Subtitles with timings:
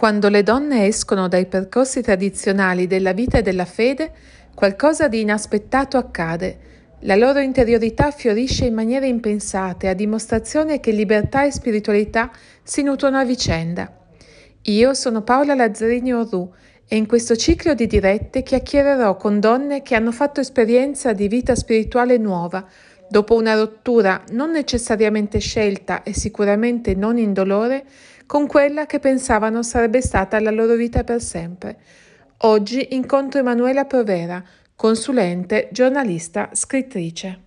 [0.00, 4.10] Quando le donne escono dai percorsi tradizionali della vita e della fede,
[4.54, 6.58] qualcosa di inaspettato accade.
[7.00, 12.30] La loro interiorità fiorisce in maniere impensate, a dimostrazione che libertà e spiritualità
[12.62, 13.94] si nutrono a vicenda.
[14.62, 16.50] Io sono Paola Lazzarini Orru
[16.88, 21.54] e in questo ciclo di dirette chiacchiererò con donne che hanno fatto esperienza di vita
[21.54, 22.66] spirituale nuova,
[23.06, 27.84] dopo una rottura non necessariamente scelta e sicuramente non indolore,
[28.30, 31.80] con quella che pensavano sarebbe stata la loro vita per sempre.
[32.42, 34.40] Oggi incontro Emanuela Provera,
[34.76, 37.40] consulente, giornalista, scrittrice.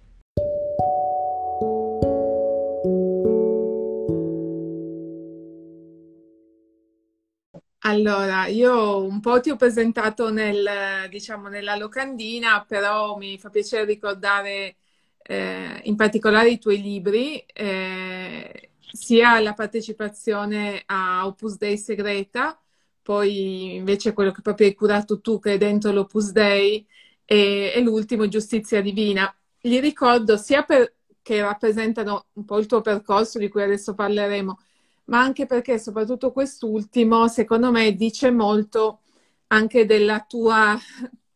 [7.86, 13.86] Allora, io un po' ti ho presentato nel, diciamo, nella locandina, però mi fa piacere
[13.86, 14.76] ricordare
[15.22, 22.58] eh, in particolare i tuoi libri, eh, sia la partecipazione a Opus Dei Segreta,
[23.02, 26.86] poi invece quello che proprio hai curato tu, che è dentro l'Opus Dei,
[27.26, 29.34] e, e l'ultimo Giustizia Divina.
[29.62, 34.60] Li ricordo sia perché rappresentano un po' il tuo percorso di cui adesso parleremo,
[35.06, 39.00] ma anche perché soprattutto quest'ultimo, secondo me, dice molto
[39.48, 40.78] anche della tua,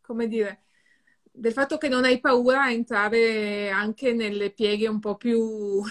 [0.00, 0.62] come dire,
[1.22, 5.82] del fatto che non hai paura a entrare anche nelle pieghe un po' più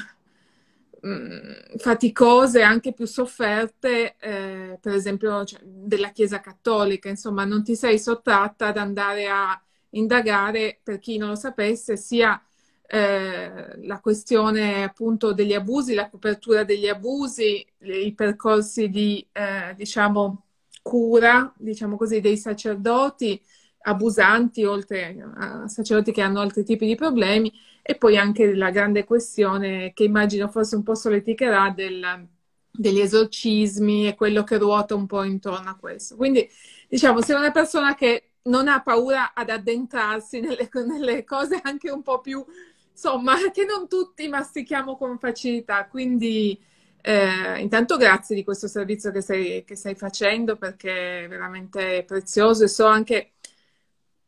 [1.01, 7.75] mh, faticose, anche più sofferte, eh, per esempio cioè, della Chiesa Cattolica, insomma, non ti
[7.75, 9.59] sei sottratta ad andare a
[9.91, 12.41] indagare, per chi non lo sapesse, sia
[12.89, 20.43] eh, la questione appunto degli abusi, la copertura degli abusi, i percorsi di, eh, diciamo,
[20.81, 23.41] cura, diciamo così, dei sacerdoti
[23.81, 27.51] abusanti, oltre a sacerdoti che hanno altri tipi di problemi,
[27.89, 32.27] e poi anche la grande questione che immagino forse un po' soleticherà del,
[32.69, 36.17] degli esorcismi e quello che ruota un po' intorno a questo.
[36.17, 36.45] Quindi,
[36.89, 42.01] diciamo, sei una persona che non ha paura ad addentrarsi nelle, nelle cose anche un
[42.01, 42.45] po' più,
[42.91, 45.87] insomma, che non tutti mastichiamo con facilità.
[45.87, 46.61] Quindi,
[47.01, 52.65] eh, intanto grazie di questo servizio che stai, che stai, facendo perché è veramente prezioso
[52.65, 53.35] e so anche,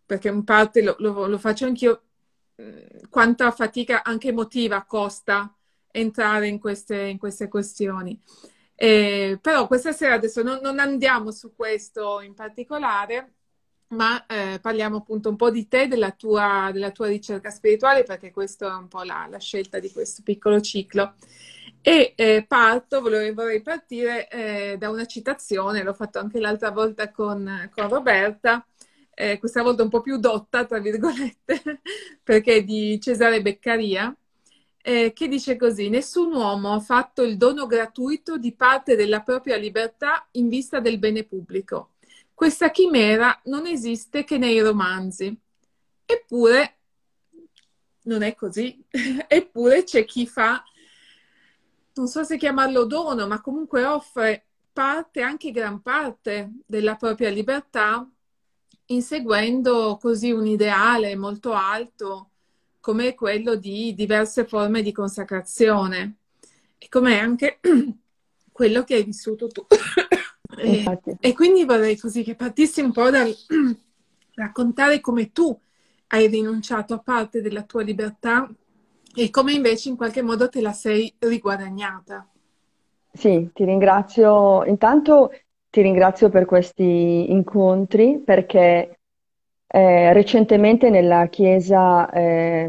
[0.06, 2.04] perché in parte lo, lo, lo faccio anch'io,
[3.10, 5.54] quanta fatica anche emotiva costa
[5.92, 8.20] entrare in queste, in queste questioni.
[8.76, 13.34] Eh, però questa sera adesso non, non, andiamo su questo in particolare,
[13.90, 18.32] ma eh, parliamo appunto un po' di te, della tua, della tua ricerca spirituale, perché
[18.32, 21.16] questa è un po' la, la, scelta di questo piccolo ciclo.
[21.82, 27.12] E eh, parto, vorrei, vorrei partire eh, da una citazione, l'ho fatto anche l'altra volta
[27.12, 28.66] con, con Roberta,
[29.20, 31.82] eh, questa volta un po' più dotta, tra virgolette,
[32.24, 34.16] perché è di Cesare Beccaria,
[34.82, 39.58] eh, che dice così: Nessun uomo ha fatto il dono gratuito di parte della propria
[39.58, 41.96] libertà in vista del bene pubblico.
[42.34, 45.38] Questa chimera non esiste che nei romanzi.
[46.06, 46.78] Eppure
[48.04, 48.82] non è così.
[49.28, 50.64] Eppure c'è chi fa,
[51.96, 58.10] non so se chiamarlo dono, ma comunque offre parte, anche gran parte della propria libertà
[58.92, 62.30] inseguendo così un ideale molto alto
[62.80, 66.16] come quello di diverse forme di consacrazione
[66.78, 67.60] e come anche
[68.52, 69.66] quello che hai vissuto tu.
[70.58, 73.32] e, e, quindi vorrei così che partissi un po' dal
[74.36, 75.58] raccontare come tu
[76.08, 78.50] hai rinunciato a parte della tua libertà
[79.14, 82.28] e come invece in qualche modo te la sei riguadagnata.
[83.12, 84.64] Sì, ti ringrazio.
[84.66, 85.32] Intanto
[85.70, 89.00] ti ringrazio per questi incontri perché
[89.68, 92.68] eh, recentemente nella Chiesa, eh,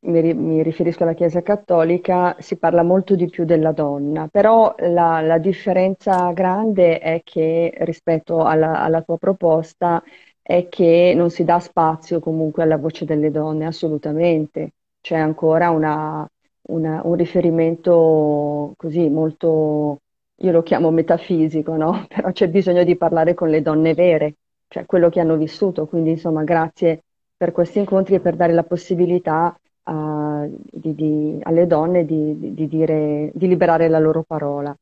[0.00, 5.20] mi, mi, riferisco alla Chiesa cattolica, si parla molto di più della donna, però la,
[5.20, 10.02] la differenza grande è che rispetto alla, alla tua proposta
[10.42, 14.72] è che non si dà spazio comunque alla voce delle donne, assolutamente.
[15.00, 16.28] C'è ancora una,
[16.62, 20.00] una, un riferimento così molto
[20.42, 22.06] io lo chiamo metafisico, no?
[22.08, 24.36] Però c'è bisogno di parlare con le donne vere,
[24.68, 25.86] cioè quello che hanno vissuto.
[25.86, 27.02] Quindi, insomma, grazie
[27.36, 32.68] per questi incontri e per dare la possibilità uh, di, di, alle donne di, di,
[32.68, 34.74] dire, di liberare la loro parola.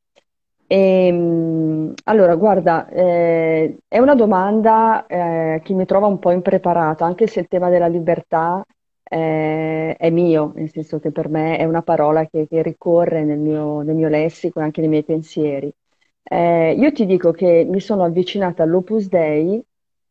[0.67, 7.05] E, ehm, allora, guarda, eh, è una domanda eh, che mi trova un po' impreparata,
[7.05, 8.63] anche se il tema della libertà
[9.09, 13.39] eh, è mio, nel senso che per me è una parola che, che ricorre nel
[13.39, 15.71] mio, nel mio, lessico e anche nei miei pensieri.
[16.23, 19.61] Eh, io ti dico che mi sono avvicinata all'Opus Dei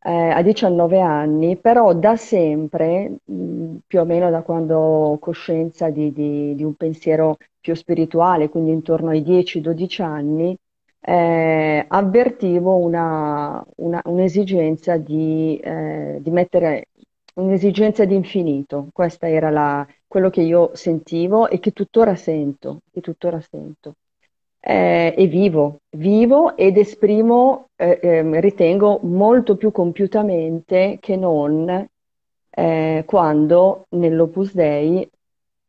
[0.01, 5.91] eh, a 19 anni, però da sempre, mh, più o meno da quando ho coscienza
[5.91, 10.57] di, di, di un pensiero più spirituale, quindi intorno ai 10-12 anni,
[11.01, 16.87] eh, avvertivo una, una, un'esigenza di, eh, di mettere
[17.39, 18.89] un'esigenza di infinito.
[18.93, 23.95] Questo era la, quello che io sentivo e che tuttora sento, che tuttora sento.
[24.61, 31.89] Eh, e vivo, vivo ed esprimo, eh, eh, ritengo, molto più compiutamente che non
[32.51, 35.09] eh, quando nell'Opus Dei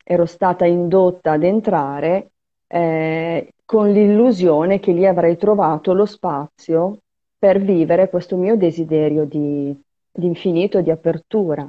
[0.02, 2.30] ero stata indotta ad entrare
[2.66, 6.98] eh, con l'illusione che lì avrei trovato lo spazio
[7.38, 9.74] per vivere questo mio desiderio di,
[10.12, 11.68] di infinito, di apertura.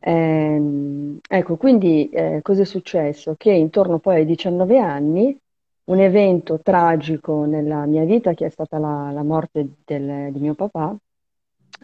[0.00, 3.34] Eh, ecco, quindi eh, cosa è successo?
[3.36, 5.36] Che intorno poi ai 19 anni
[5.84, 10.54] un evento tragico nella mia vita, che è stata la, la morte del, di mio
[10.54, 10.94] papà,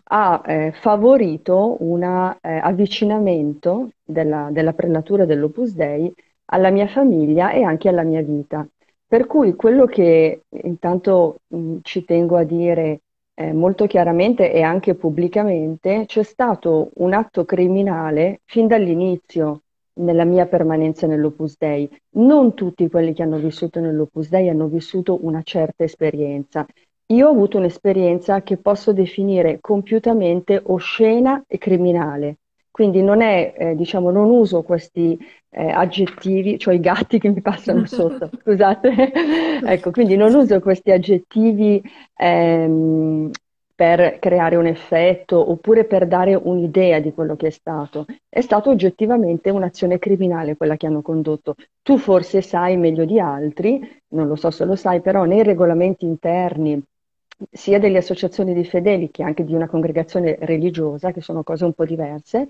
[0.07, 6.13] ha eh, favorito un eh, avvicinamento della, della prelatura dell'Opus Dei
[6.47, 8.67] alla mia famiglia e anche alla mia vita.
[9.07, 13.01] Per cui quello che intanto mh, ci tengo a dire
[13.35, 19.63] eh, molto chiaramente e anche pubblicamente, c'è stato un atto criminale fin dall'inizio
[20.01, 21.89] nella mia permanenza nell'Opus Dei.
[22.17, 26.67] Non tutti quelli che hanno vissuto nell'Opus Dei hanno vissuto una certa esperienza.
[27.13, 32.39] Io ho avuto un'esperienza che posso definire compiutamente oscena e criminale.
[32.75, 35.17] Quindi non è, eh, diciamo, non uso questi
[35.51, 39.13] eh, aggettivi, cioè i gatti che mi passano sotto, scusate.
[39.65, 41.81] ecco, quindi non uso questi aggettivi
[42.17, 43.31] ehm,
[43.77, 48.07] per creare un effetto oppure per dare un'idea di quello che è stato.
[48.29, 51.55] È stata oggettivamente un'azione criminale quella che hanno condotto.
[51.81, 53.81] Tu forse sai meglio di altri,
[54.15, 56.83] non lo so se lo sai, però nei regolamenti interni
[57.51, 61.73] sia delle associazioni di fedeli che anche di una congregazione religiosa, che sono cose un
[61.73, 62.47] po' diverse,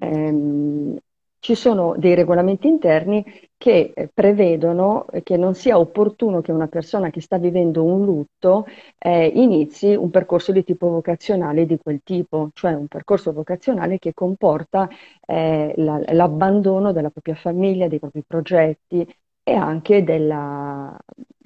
[0.00, 0.96] ehm,
[1.38, 3.24] ci sono dei regolamenti interni
[3.56, 8.66] che eh, prevedono che non sia opportuno che una persona che sta vivendo un lutto
[8.98, 14.12] eh, inizi un percorso di tipo vocazionale di quel tipo, cioè un percorso vocazionale che
[14.12, 14.88] comporta
[15.24, 19.06] eh, la, l'abbandono della propria famiglia, dei propri progetti
[19.42, 20.96] e anche, della,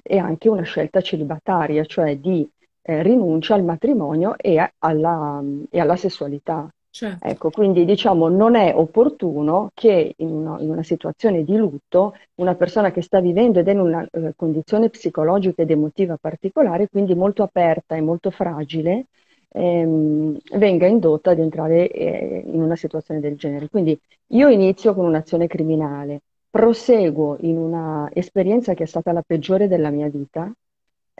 [0.01, 2.49] e anche una scelta celibataria, cioè di
[2.81, 6.69] eh, rinuncia al matrimonio e alla, e alla sessualità.
[6.93, 7.25] Certo.
[7.25, 12.53] Ecco, quindi diciamo non è opportuno che in una, in una, situazione di lutto una
[12.55, 17.15] persona che sta vivendo ed è in una eh, condizione psicologica ed emotiva particolare, quindi
[17.15, 19.05] molto aperta e molto fragile,
[19.53, 23.69] ehm, venga indotta ad entrare eh, in una situazione del genere.
[23.69, 23.97] Quindi
[24.27, 29.89] io inizio con un'azione criminale, proseguo in una esperienza che è stata la peggiore della
[29.91, 30.51] mia vita,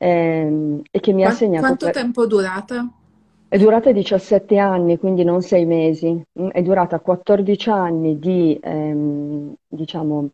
[0.02, 1.66] ehm, e che mi ha segnato...
[1.66, 1.94] Quanto per...
[1.94, 2.90] tempo è durata?
[3.48, 9.54] È durata 17 anni, quindi non 6 mesi, mm, è durata 14 anni di, ehm,
[9.68, 10.30] diciamo,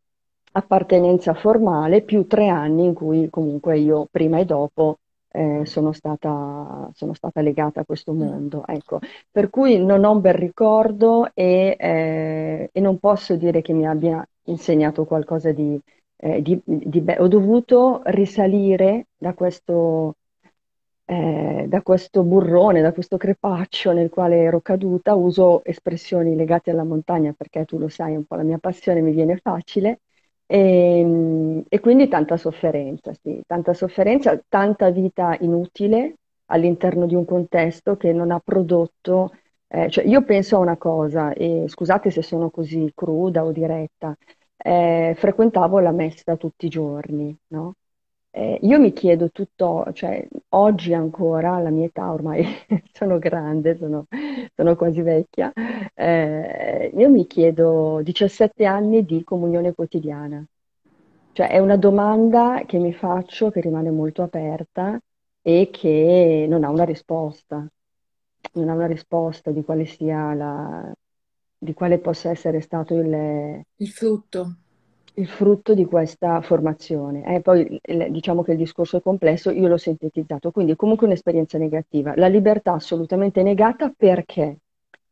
[0.53, 4.99] appartenenza formale più 3 anni in cui comunque io prima e dopo
[5.29, 8.17] eh, sono, stata, sono, stata, legata a questo mm.
[8.17, 8.63] mondo.
[8.65, 8.99] Ecco.
[9.29, 13.85] Per cui non ho un bel ricordo e, eh, e non posso dire che mi
[13.85, 15.77] abbia insegnato qualcosa di,
[16.17, 20.15] eh, di, di ho dovuto risalire da questo,
[21.05, 26.83] eh, da questo burrone, da questo crepaccio nel quale ero caduta, uso espressioni legate alla
[26.83, 29.99] montagna perché tu lo sai, è un po' la mia passione, mi viene facile,
[30.45, 36.15] e, ehm, e quindi tanta sofferenza, sì, tanta sofferenza, tanta vita inutile
[36.47, 39.31] all'interno di un contesto che non ha prodotto
[39.69, 44.15] eh, cioè io penso a una cosa, e scusate se sono così cruda o diretta,
[44.57, 47.75] eh, frequentavo la messa tutti i giorni, no?
[48.31, 52.45] Eh, io mi chiedo tutto, cioè oggi ancora, alla mia età ormai
[52.93, 54.05] sono grande, sono,
[54.55, 55.51] sono quasi vecchia,
[55.93, 60.45] eh, io mi chiedo 17 anni di comunione quotidiana.
[61.31, 64.99] Cioè è una domanda che mi faccio, che rimane molto aperta
[65.41, 67.65] e che non ha una risposta.
[68.53, 70.91] Non ha una risposta di quale sia la,
[71.57, 74.55] di quale possa essere stato il, il frutto.
[75.15, 77.35] Il frutto di questa formazione.
[77.35, 82.13] Eh, poi diciamo che il discorso è complesso, io l'ho sintetizzato, quindi comunque un'esperienza negativa.
[82.15, 84.57] La libertà assolutamente negata perché?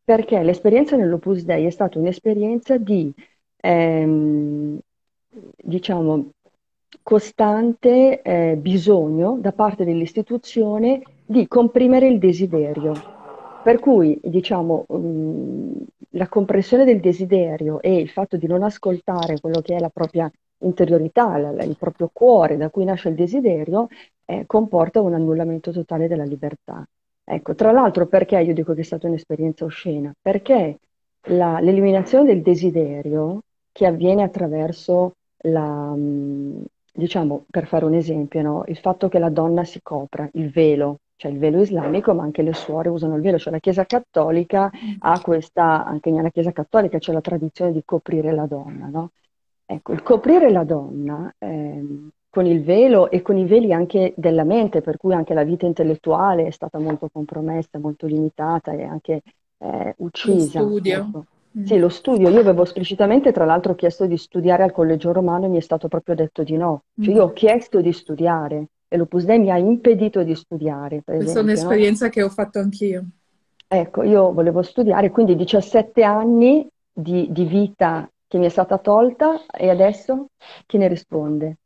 [0.04, 3.12] Perché l'esperienza nell'Opus Dei è stata un'esperienza di,
[3.58, 4.78] ehm,
[5.56, 6.30] diciamo,
[7.02, 12.94] costante eh, bisogno da parte dell'istituzione di comprimere il desiderio.
[13.64, 15.74] Per cui, diciamo, um,
[16.16, 20.32] la compressione del desiderio e il fatto di non ascoltare quello che è la propria
[20.60, 23.88] interiorità, la, il proprio cuore da cui nasce il desiderio,
[24.26, 26.86] eh, comporta un annullamento totale della libertà.
[27.24, 30.14] Ecco, tra l'altro perché io dico che è stata un'esperienza oscena?
[30.22, 30.80] Perché
[31.30, 33.42] la, l'eliminazione del desiderio
[33.72, 35.14] che avviene attraverso
[35.46, 35.94] la,
[36.94, 38.64] diciamo, per fare un esempio, no?
[38.68, 42.42] Il fatto che la donna si copra, il velo, cioè il velo islamico, ma anche
[42.42, 44.70] le suore usano il velo, cioè la Chiesa Cattolica
[45.00, 49.12] ha questa, anche nella Chiesa Cattolica c'è la tradizione di coprire la donna, no?
[49.66, 54.44] Ecco, il coprire la donna eh, con il velo e con i veli anche della
[54.44, 59.22] mente, per cui anche la vita intellettuale è stata molto compromessa, molto limitata e anche
[59.58, 60.60] eh, uccisa.
[60.60, 60.98] Lo studio.
[60.98, 61.26] Ecco.
[61.64, 62.28] Sì, lo studio.
[62.28, 65.88] Io avevo esplicitamente, tra l'altro, chiesto di studiare al Collegio Romano e mi è stato
[65.88, 66.84] proprio detto di no.
[67.02, 71.40] Cioè, io ho chiesto di studiare e l'Opus Dei mi ha impedito di studiare, Questa
[71.40, 71.44] è esempio, no?
[71.44, 73.06] un'esperienza che ho fatto anch'io.
[73.68, 79.46] Ecco, io volevo studiare, quindi 17 anni di, di vita che mi è stata tolta
[79.48, 80.28] e adesso
[80.66, 81.58] chi ne risponde?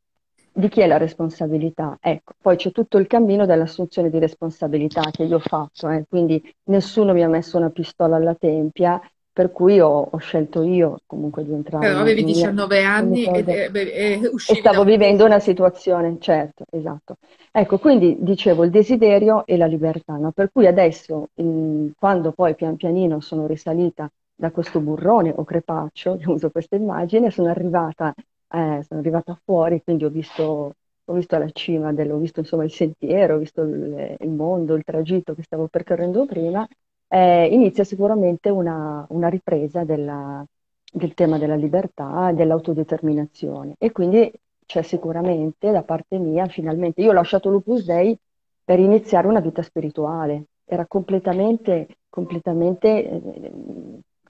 [0.51, 1.97] Di chi è la responsabilità?
[2.01, 6.41] Ecco, poi c'è tutto il cammino dell'assunzione di responsabilità che io ho fatto, eh, quindi
[6.65, 8.99] nessuno mi ha messo una pistola alla tempia,
[9.39, 13.23] per cui ho, ho scelto io comunque di entrare Però avevi in mia- 19 anni
[13.23, 17.17] in e, e- e e stavo vivendo una situazione, certo, esatto.
[17.51, 20.31] Ecco, quindi dicevo il desiderio e la libertà, no?
[20.31, 26.17] Per cui adesso, mm, quando poi pian pianino sono risalita da questo burrone o crepaccio,
[26.19, 30.73] io uso questa immagine, sono arrivata, eh, sono arrivata fuori, quindi ho visto,
[31.05, 34.75] ho visto la cima, del, ho visto insomma il sentiero, ho visto il, il mondo,
[34.75, 36.67] il tragitto che stavo percorrendo prima,
[37.09, 40.45] eh, inizia sicuramente una, una ripresa della-
[40.91, 43.75] del tema della libertà dell'autodeterminazione.
[43.77, 44.31] E quindi
[44.65, 48.17] c'è sicuramente da parte mia, finalmente, io ho lasciato l'Opus Dei
[48.63, 50.45] per iniziare una vita spirituale.
[50.65, 53.51] Era completamente, completamente, eh,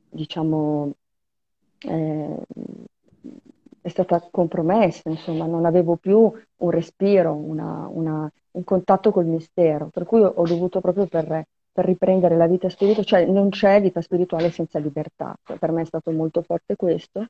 [0.09, 0.93] diciamo,
[1.87, 2.35] eh,
[3.81, 9.87] è stata compromessa, insomma, non avevo più un respiro, una- una- un contatto col mistero,
[9.89, 11.43] per cui ho dovuto proprio per,
[11.79, 15.81] per riprendere la vita spirituale, cioè non c'è vita spirituale senza libertà, Cioè, per me
[15.83, 17.25] è stato molto forte questo.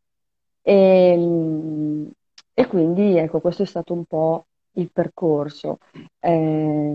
[0.62, 2.08] E,
[2.54, 5.78] e quindi ecco, questo è stato un po' il percorso.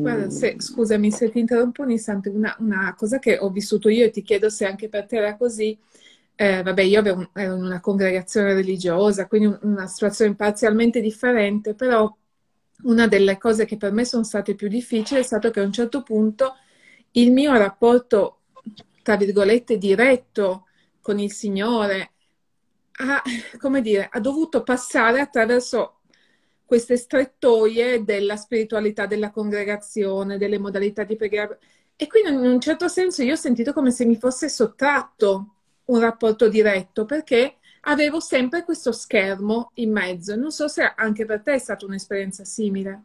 [0.01, 3.89] Guarda, Ehm, se- scusami se ti interrompo un istante, una, una cosa che ho vissuto
[3.89, 5.79] io e ti chiedo se anche per te era così.
[6.37, 11.75] Eh, vabbè, io avevo- ero in una congregazione religiosa, quindi un- una situazione parzialmente differente,
[11.75, 12.15] però
[12.83, 15.73] una delle cose che per me sono state più difficili è stato che a un
[15.73, 16.55] certo punto
[17.17, 18.41] il mio rapporto,
[19.03, 20.67] tra virgolette, diretto
[21.01, 22.13] con il Signore
[22.97, 23.23] ha,
[23.59, 26.01] come dire, ha dovuto passare attraverso
[26.65, 31.57] queste strettoie della spiritualità della congregazione, delle modalità di preghiera.
[31.97, 35.55] E quindi in un certo senso io ho sentito come se mi fosse sottratto
[35.87, 40.35] un rapporto diretto perché avevo sempre questo schermo in mezzo.
[40.35, 43.05] Non so se anche per te è stata un'esperienza simile.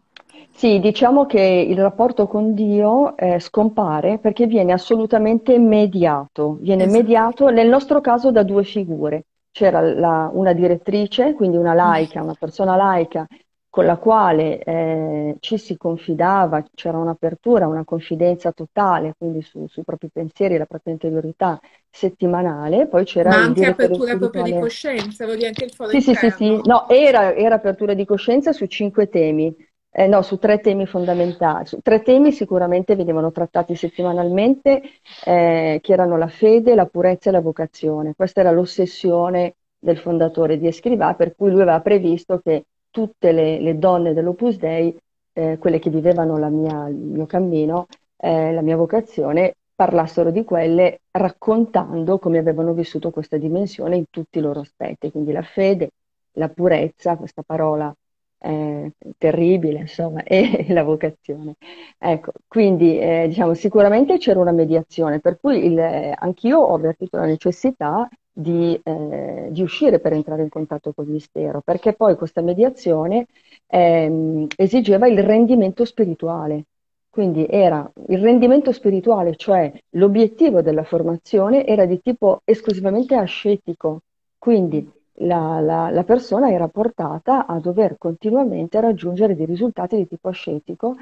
[0.52, 6.58] Sì, diciamo che il rapporto con Dio eh, scompare perché viene assolutamente mediato.
[6.60, 7.02] Viene Esatto.
[7.02, 9.24] mediato nel nostro caso da due figure.
[9.52, 13.26] C'era la- una direttrice, quindi una laica, una persona laica
[13.72, 19.84] con la quale eh, ci si confidava, c'era un'apertura, una confidenza totale, quindi su- sui
[19.84, 21.60] propri pensieri, la propria interiorità
[21.90, 22.88] settimanale.
[22.88, 26.30] Poi c'era Ma anche apertura proprio di coscienza, dire anche il foro Sì, sì, sì,
[26.30, 26.46] sì.
[26.46, 26.64] interno.
[26.64, 29.54] No, era, era apertura di coscienza su cinque temi,
[29.92, 31.66] Eh, no, su tre temi fondamentali.
[31.66, 34.82] Su tre temi sicuramente venivano trattati settimanalmente,
[35.26, 38.14] eh, che erano la fede, la purezza e la vocazione.
[38.16, 43.60] Questa era l'ossessione del fondatore di Escrivà, per cui lui aveva previsto che tutte le,
[43.60, 44.96] le donne dell'Opus Dei,
[45.34, 51.02] eh, quelle che vivevano mia- il mio cammino, eh, la mia vocazione, parlassero di quelle
[51.12, 55.92] raccontando come avevano vissuto questa dimensione in tutti i loro aspetti, quindi la fede,
[56.34, 57.94] la purezza, questa parola
[58.40, 61.56] eh, terribile, insomma, e la vocazione.
[61.98, 67.18] Ecco, quindi eh, diciamo sicuramente c'era una mediazione, per cui il- eh, anch'io ho avvertito
[67.18, 72.42] la necessità di, eh, di uscire per entrare in contatto col mistero, perché poi questa
[72.42, 73.26] mediazione
[73.68, 76.66] ehm, esigeva il rendimento spirituale.
[77.10, 84.02] Quindi era il rendimento spirituale, cioè l'obiettivo della formazione era di tipo esclusivamente ascetico,
[84.38, 84.88] quindi
[85.22, 90.96] la, la- la persona era portata a dover continuamente raggiungere dei risultati di tipo ascetico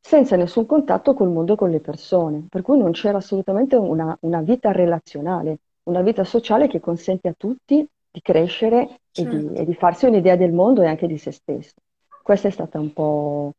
[0.00, 4.16] senza nessun contatto col mondo e con le persone, per cui non c'era assolutamente una,
[4.22, 9.60] una vita relazionale, una vita sociale che consente a tutti di crescere e di, Certo.
[9.60, 11.74] e di farsi un'idea del mondo e anche di se stesso.
[12.22, 13.52] Questa è stata un po',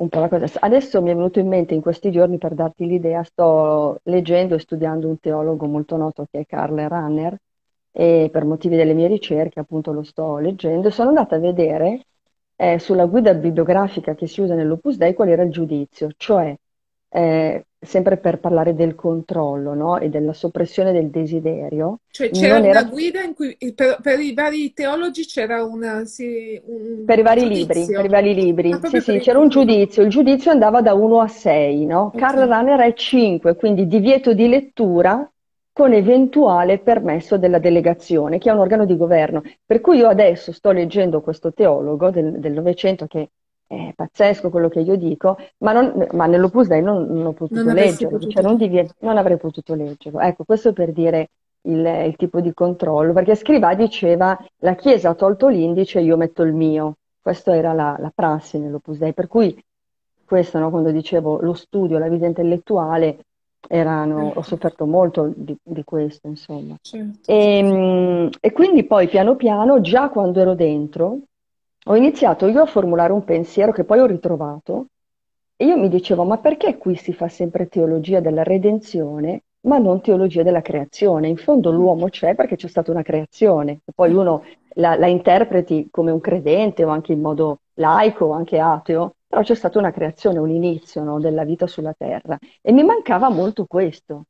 [0.00, 0.46] un po' la cosa.
[0.60, 4.58] Adesso mi è venuto in mente in questi giorni, per darti l'idea, sto leggendo e
[4.60, 7.36] studiando un teologo molto noto che è Karl Rahner
[7.90, 12.06] e per motivi delle mie ricerche appunto lo sto leggendo sono andata a vedere
[12.60, 16.52] eh, sulla guida bibliografica che si usa nell'Opus Dei qual era il giudizio, cioè
[17.10, 19.98] eh, sempre per parlare del controllo no?
[19.98, 22.00] e della soppressione del desiderio.
[22.10, 27.04] Cioè c'era una guida in cui per, per, i vari teologi c'era una, sì, un
[27.06, 27.74] per i vari giudizio.
[27.74, 28.72] libri, per i vari libri.
[28.72, 32.06] Ah, sì, sì, c'era un giudizio, il giudizio andava da 1 a 6, no?
[32.06, 32.20] Okay.
[32.20, 35.30] Karl Rahner è 5, quindi divieto di lettura
[35.78, 39.42] con eventuale permesso della delegazione, che è un organo di governo.
[39.64, 43.28] Per cui io adesso sto leggendo questo teologo del Novecento che
[43.64, 47.62] è pazzesco quello che io dico, ma, non, ma nell'Opus Dei non, non ho potuto
[47.62, 48.28] non potuto.
[48.28, 48.58] Cioè non,
[48.98, 50.18] non, avrei potuto leggerlo.
[50.18, 51.28] Ecco, questo per dire
[51.62, 56.42] il, il, tipo di controllo, perché Scrivà diceva la Chiesa ha tolto l'indice, io metto
[56.42, 56.96] il mio.
[57.20, 59.56] Questa era la, la prassi nell'Opus Dei, per cui
[60.24, 63.26] questo, no, quando dicevo lo studio, la vita intellettuale,
[63.66, 66.76] erano, ho sofferto molto di, di questo, insomma.
[66.80, 67.30] Certo.
[67.30, 71.18] E, ehm, e quindi poi piano piano, già quando ero dentro,
[71.84, 74.86] ho iniziato io a formulare un pensiero che poi ho ritrovato
[75.56, 80.00] e io mi dicevo, ma perché qui si fa sempre teologia della redenzione, ma non
[80.00, 81.28] teologia della creazione?
[81.28, 86.10] In fondo l'uomo c'è perché c'è stata una creazione, poi uno la, la interpreti come
[86.10, 90.38] un credente o anche in modo laico o anche ateo, però c'è stata una creazione,
[90.38, 94.24] un inizio no, della vita sulla terra e mi mancava molto questo.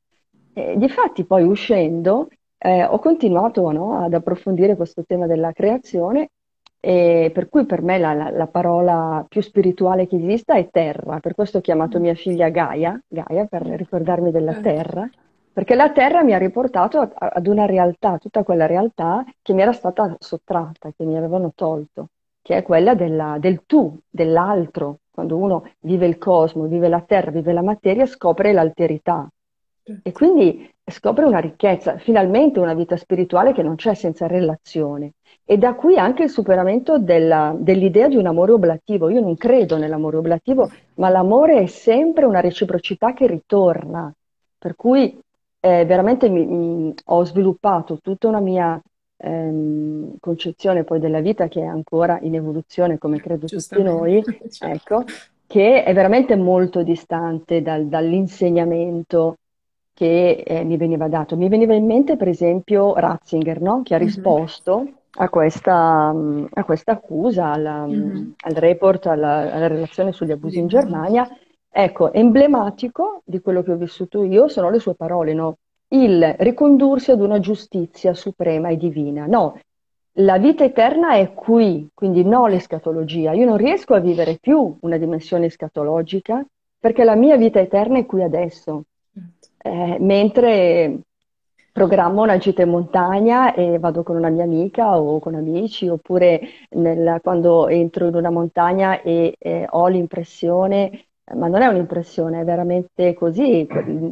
[0.53, 2.27] E difatti poi uscendo
[2.57, 6.31] eh, ho continuato no, ad approfondire questo tema della creazione
[6.81, 11.19] e per cui per me la, la, la, parola più spirituale che esista è terra,
[11.19, 14.69] per questo ho chiamato mia figlia Gaia, Gaia per ricordarmi della certo.
[14.69, 15.09] terra,
[15.51, 19.73] perché la terra mi ha riportato ad una realtà, tutta quella realtà che mi era
[19.73, 22.09] stata sottratta, che mi avevano tolto,
[22.49, 25.01] che è quella della, del tu, dell'altro.
[25.11, 29.29] Quando uno vive il cosmo, vive la terra, vive la materia, scopre l'alterità.
[30.01, 35.11] E quindi scopre una ricchezza, finalmente una vita spirituale che non c'è senza relazione.
[35.45, 39.09] E da qui anche il superamento della, dell'idea di un amore oblativo.
[39.09, 44.11] Io non credo nell'amore oblativo, ma l'amore è sempre una reciprocità che ritorna.
[44.57, 45.19] Per cui
[45.59, 48.81] eh, veramente mi, mi, ho sviluppato tutta una mia
[49.19, 54.65] ehm, concezione poi della vita che è ancora in evoluzione, come credo tutti noi, certo.
[54.65, 55.03] ecco,
[55.45, 59.35] che è veramente molto distante dal, dall'insegnamento
[59.93, 61.35] che eh, mi veniva dato.
[61.35, 63.81] Mi veniva in mente, per esempio, Ratzinger, no?
[63.83, 64.03] che ha mhm.
[64.05, 66.13] risposto mm-hmm a questa,
[66.49, 68.31] a questa accusa, alla, mm-hmm.
[68.41, 71.27] al report, alla, alla, relazione sugli abusi in Germania.
[71.69, 75.57] Ecco, emblematico di quello che ho vissuto io sono le sue parole, no?
[75.89, 79.25] Il ricondursi ad una giustizia suprema e divina.
[79.25, 79.59] No,
[80.13, 83.33] la vita eterna è qui, quindi no l'escatologia.
[83.33, 86.45] Io non riesco a vivere più una dimensione escatologica
[86.79, 88.83] perché la mia vita eterna è qui adesso.
[89.61, 90.99] Eh, mentre
[91.71, 96.41] programmo una gita in montagna e vado con una mia amica o con amici, oppure
[96.71, 102.43] nel, quando entro in una montagna e eh, ho l'impressione, ma non è un'impressione, è
[102.43, 103.67] veramente così,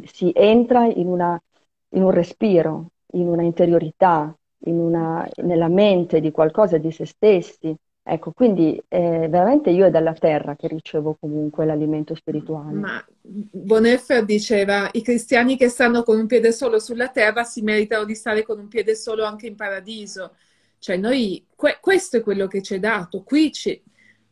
[0.06, 1.42] si entra in, una,
[1.90, 7.76] in un respiro, in una interiorità, in una, nella mente di qualcosa di se stessi.
[8.10, 12.72] Ecco, quindi eh, veramente io è dalla terra che ricevo comunque l'alimento spirituale.
[12.72, 18.06] Ma Bonhoeffer diceva i cristiani che stanno con un piede solo sulla terra si meritano
[18.06, 20.36] di stare con un piede solo anche in paradiso.
[20.80, 23.84] Cioè noi, que- questo è quello che ci è dato, qui ci,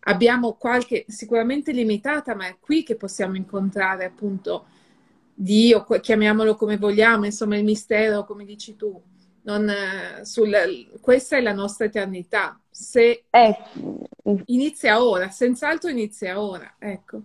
[0.07, 4.67] abbiamo qualche, sicuramente limitata, ma è qui che possiamo incontrare appunto
[5.37, 9.01] Dio, chiamiamolo come vogliamo, insomma il mistero, come dici tu
[9.45, 9.71] non,
[10.23, 10.53] sul,
[11.01, 12.59] questa è la nostra eternità.
[12.69, 13.57] Se eh.
[14.45, 17.21] inizia ora, senz'altro inizia ora, ecco.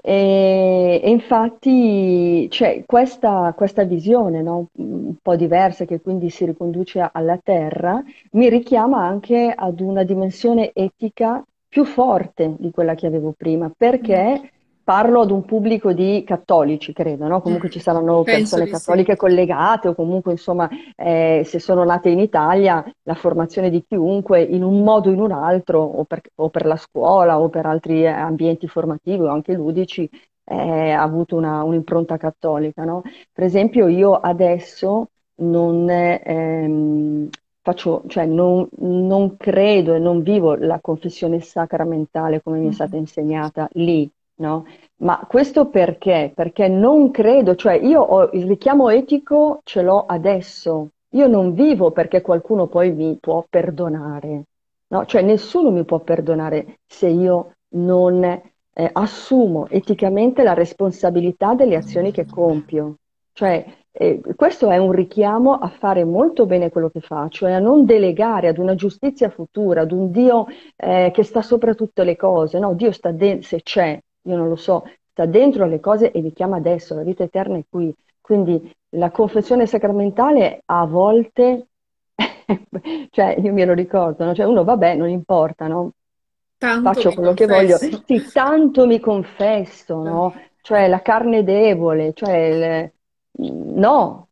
[0.00, 4.68] E, e infatti c'è questa, questa visione no?
[4.74, 10.70] un po' diversa che quindi si riconduce alla terra, mi richiama anche ad una dimensione
[10.72, 14.58] etica più forte di quella che avevo prima, perché mm
[14.90, 17.40] parlo ad un pubblico di cattolici, credo, no?
[17.42, 19.18] Comunque ci saranno persone cattoliche sì.
[19.18, 24.64] collegate o comunque, insomma, eh, se sono nate in Italia, la formazione di chiunque in
[24.64, 28.04] un modo o in un altro, o per, o per la scuola o per altri
[28.08, 30.10] ambienti formativi o anche ludici,
[30.44, 33.02] eh, ha avuto una, un'impronta cattolica, no?
[33.32, 35.88] Per esempio io adesso non...
[35.88, 37.28] Ehm,
[37.62, 42.96] Faccio, cioè non, non, credo e non vivo la confessione sacramentale come mi è stata
[42.96, 44.66] insegnata lì, no?
[44.96, 46.32] Ma questo perché?
[46.34, 51.90] Perché non credo, cioè io ho il richiamo etico ce l'ho adesso, io non vivo
[51.90, 54.42] perché qualcuno poi mi può perdonare,
[54.88, 55.04] no?
[55.06, 62.10] Cioè nessuno mi può perdonare se io non eh, assumo eticamente la responsabilità delle azioni
[62.10, 62.96] che compio.
[63.32, 67.58] Cioè, eh, questo è un richiamo a fare molto bene quello che faccio e a
[67.58, 72.16] non delegare ad una giustizia futura, ad un Dio eh, che sta sopra tutte le
[72.16, 72.58] cose.
[72.58, 76.20] No, Dio sta dentro, se c'è, io non lo so, sta dentro le cose e
[76.20, 77.94] vi chiama adesso, la vita eterna è qui.
[78.20, 81.66] Quindi la confessione sacramentale a volte,
[83.10, 84.34] cioè io me lo ricordo, no?
[84.34, 85.92] cioè uno vabbè, non importa, no?
[86.56, 87.34] Tanto Faccio quello confesso.
[87.34, 90.34] che voglio, sì, tanto mi confesso, no?
[90.60, 92.92] Cioè la carne debole, cioè il...
[93.74, 94.28] no,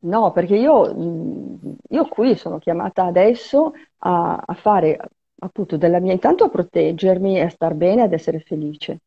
[0.00, 4.98] no, perché io, io qui sono chiamata adesso a, a fare
[5.40, 9.00] appunto della mia, intanto a proteggermi, a star bene, ad essere felice.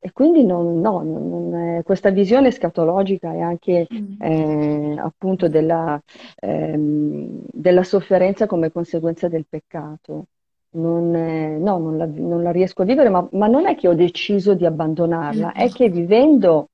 [0.00, 4.14] E quindi non, no, non- è- questa visione scatologica e anche Mm.
[4.20, 6.00] eh, appunto della,
[6.40, 10.26] ehm, della sofferenza come conseguenza del peccato.
[10.70, 13.88] Non, è- no, non la, non la riesco a vivere, ma, ma non è che
[13.88, 16.68] ho deciso di abbandonarla, è che vivendo,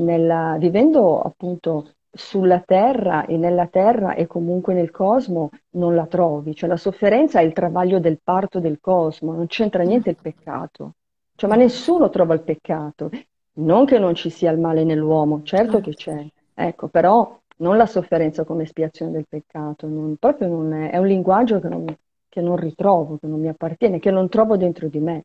[0.00, 6.54] nella, vivendo appunto sulla terra e nella terra e comunque nel cosmo non la trovi.
[6.54, 10.92] Cioè la sofferenza è il travaglio del parto del cosmo, non c'entra niente il peccato.
[11.38, 13.10] Cioè, ma nessuno trova il peccato.
[13.60, 17.86] Non che non ci sia il male nell'uomo, certo che c'è, ecco, però non la
[17.86, 21.84] sofferenza come espiazione del peccato, non- proprio non è, è un linguaggio che non,
[22.28, 25.22] che non ritrovo, che non mi appartiene, che non trovo dentro di me.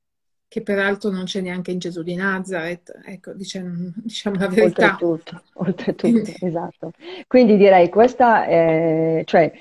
[0.47, 5.05] Che peraltro non c'è neanche in Gesù di Nazareth, ecco, diciamo, diciamo la verità.
[5.05, 6.91] Oltretutto, oltretutto, esatto.
[7.27, 9.51] Quindi direi questa, è- cioè,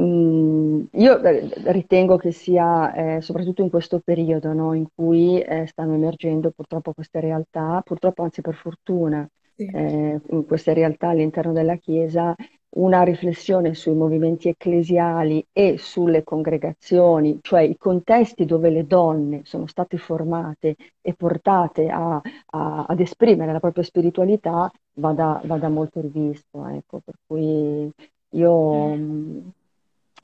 [0.00, 5.94] io eh, ritengo che sia eh, soprattutto in questo periodo, no, in cui eh, stanno
[5.94, 9.64] emergendo purtroppo queste realtà, purtroppo anzi per fortuna, sì.
[9.70, 12.34] eh, queste realtà all'interno della Chiesa,
[12.76, 19.66] una riflessione sui movimenti ecclesiali e sulle congregazioni, cioè i contesti dove le donne sono
[19.66, 26.66] state formate e portate a a- ad esprimere la propria spiritualità vada, vada molto rivisto,
[26.68, 27.00] ecco.
[27.04, 27.90] Per cui
[28.32, 29.50] io mh,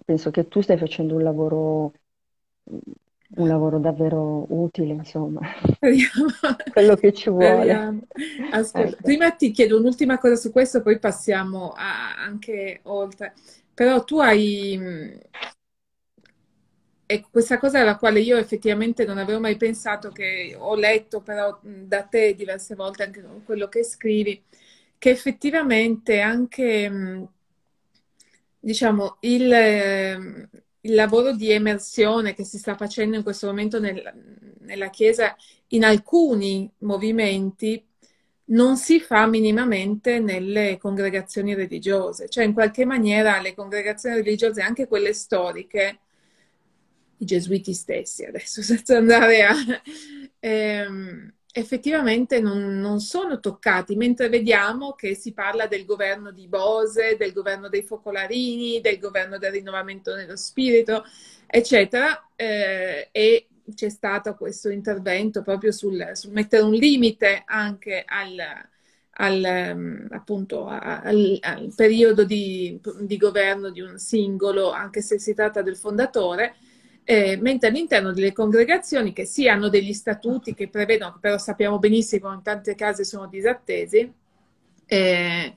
[0.05, 1.93] penso che tu stai facendo un lavoro,
[3.37, 5.41] un lavoro davvero utile, insomma,
[6.69, 7.87] quello che ci vuole.
[8.51, 9.03] Ascolta, Ecco.
[9.03, 13.35] prima ti chiedo un'ultima cosa su questo, poi passiamo a- anche oltre.
[13.75, 15.19] Però tu hai, mh,
[17.07, 21.59] ecco, questa cosa alla quale io effettivamente non avevo mai pensato, che ho letto però
[21.63, 24.43] mh, da te diverse volte anche quello che scrivi,
[24.99, 27.29] che effettivamente anche, mh,
[28.65, 30.49] diciamo, il, ehm,
[30.83, 34.13] il lavoro di emersione che si sta facendo in questo momento nel-
[34.61, 35.37] nella Chiesa
[35.69, 37.83] in alcuni movimenti
[38.47, 44.87] non si fa minimamente nelle congregazioni religiose, cioè in qualche maniera le congregazioni religiose, anche
[44.87, 45.99] quelle storiche,
[47.19, 49.55] i gesuiti stessi adesso, senza andare a...
[50.41, 57.17] ehm, effettivamente non, non sono toccati, mentre vediamo che si parla del governo di Bose,
[57.17, 61.05] del governo dei focolarini, del governo del rinnovamento nello spirito,
[61.47, 68.37] eccetera, eh, e c'è stato questo intervento proprio sul, sul mettere un limite anche al,
[69.11, 75.35] al, ehm, appunto, al, al periodo di, di governo di un singolo, anche se si
[75.35, 76.57] tratta del fondatore.
[77.07, 81.79] Eh, mentre all'interno delle congregazioni che sì hanno degli statuti che prevedono, che però sappiamo
[81.79, 84.11] benissimo in tante case sono disattesi,
[84.87, 85.55] eh,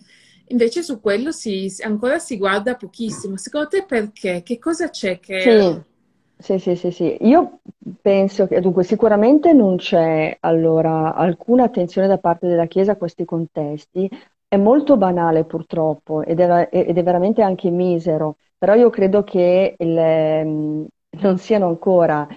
[0.47, 3.38] invece su quello si, ancora si guarda pochissimo.
[3.38, 4.43] Secondo te perché?
[4.43, 5.83] Che cosa c'è che...
[6.38, 7.17] Sì, sì, sì, sì, sì.
[7.21, 7.60] Io
[8.01, 13.23] penso che dunque sicuramente non c'è allora alcuna attenzione da parte della Chiesa a questi
[13.23, 14.10] contesti.
[14.49, 19.75] È molto banale purtroppo ed è, ed è veramente anche misero, però io credo che
[19.77, 20.88] il,
[21.21, 22.27] non siano ancora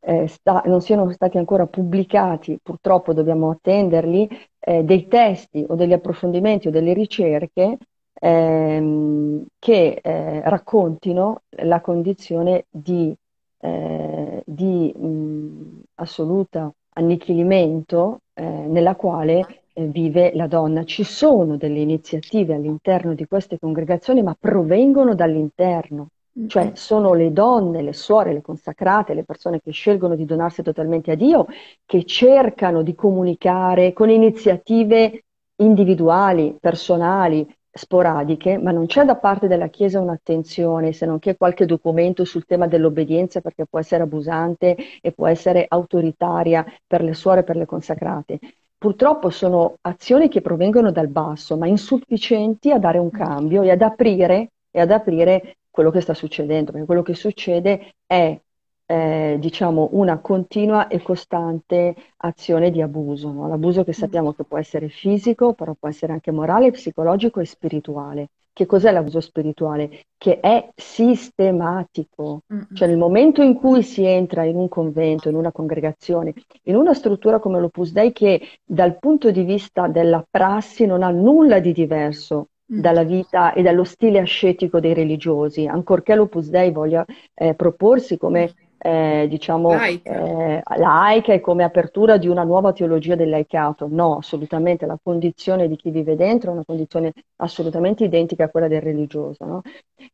[0.00, 4.28] eh, sta- non siano stati ancora pubblicati, purtroppo dobbiamo attenderli,
[4.60, 7.78] eh, dei testi o degli approfondimenti o delle ricerche
[8.14, 13.14] ehm, che eh, raccontino la condizione di,
[13.60, 20.84] eh, di mh, assoluta annichilimento eh, nella quale eh, vive la donna.
[20.84, 26.08] Ci sono delle iniziative all'interno di queste congregazioni, ma provengono dall'interno.
[26.46, 31.10] Cioè sono le donne, le suore, le consacrate, le persone che scelgono di donarsi totalmente
[31.10, 31.46] a Dio,
[31.84, 35.24] che cercano di comunicare con iniziative
[35.56, 41.66] individuali, personali, sporadiche, ma non c'è da parte della Chiesa un'attenzione, se non che qualche
[41.66, 47.40] documento sul tema dell'obbedienza, perché può essere abusante e può essere autoritaria per le suore
[47.40, 48.38] e per le consacrate.
[48.76, 53.82] Purtroppo sono azioni che provengono dal basso, ma insufficienti a dare un cambio e ad
[53.82, 58.36] aprire, e ad aprire quello che sta succedendo, perché quello che succede è
[58.84, 63.46] eh, diciamo una continua e costante azione di abuso, no?
[63.46, 68.30] L'abuso che sappiamo che può essere fisico, però può essere anche morale, psicologico e spirituale,
[68.52, 70.06] che cos'è l'abuso spirituale?
[70.16, 72.40] Che è sistematico,
[72.74, 76.92] cioè nel momento in cui si entra in un convento, in una congregazione, in una
[76.92, 81.72] struttura come l'Opus Dei che dal punto di vista della prassi non ha nulla di
[81.72, 87.04] diverso dalla vita e dallo stile ascetico dei religiosi, ancorché l'Opus Dei voglia
[87.34, 90.12] eh, proporsi come eh, diciamo, laica.
[90.12, 93.88] Eh, laica e come apertura di una nuova teologia del laicato.
[93.90, 98.68] No, assolutamente, la condizione di chi vive dentro è una condizione assolutamente identica a quella
[98.68, 99.44] del religioso.
[99.44, 99.62] No?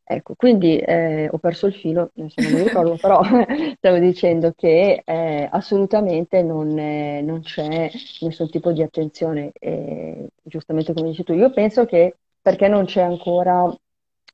[0.03, 3.21] Ecco, quindi eh, ho perso il filo, adesso non mi ricordo, però
[3.77, 7.91] stavo dicendo che eh, assolutamente non, non, c'è
[8.21, 9.51] nessun tipo di attenzione,
[10.41, 11.33] giustamente come dici tu.
[11.33, 12.15] Io penso che
[12.45, 13.75] perché non c'è ancora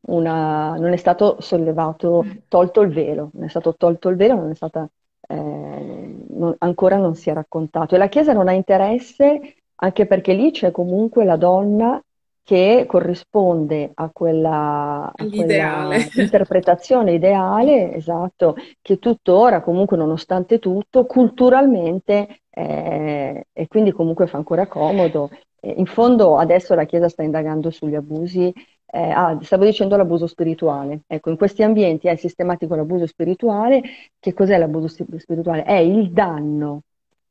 [0.07, 2.29] una, non è stato sollevato, mm.
[2.49, 4.85] tolto il velo, non è stato tolto il velo, non è stata,
[5.29, 7.95] eh, non, ancora non si è raccontato.
[7.95, 12.03] E la Chiesa non ha interesse anche perché lì c'è comunque la donna
[12.43, 22.41] che corrisponde a quella, a quella interpretazione ideale, esatto, che tuttora, comunque nonostante tutto, culturalmente
[22.49, 25.29] eh, e quindi comunque fa ancora comodo.
[25.63, 28.51] In fondo adesso la Chiesa sta indagando sugli abusi
[28.93, 31.03] eh, ah, stavo dicendo l'abuso spirituale.
[31.07, 33.81] Ecco, in questi ambienti è sistematico l'abuso spirituale.
[34.19, 35.63] Che cos'è l'abuso spirituale?
[35.63, 36.81] È il danno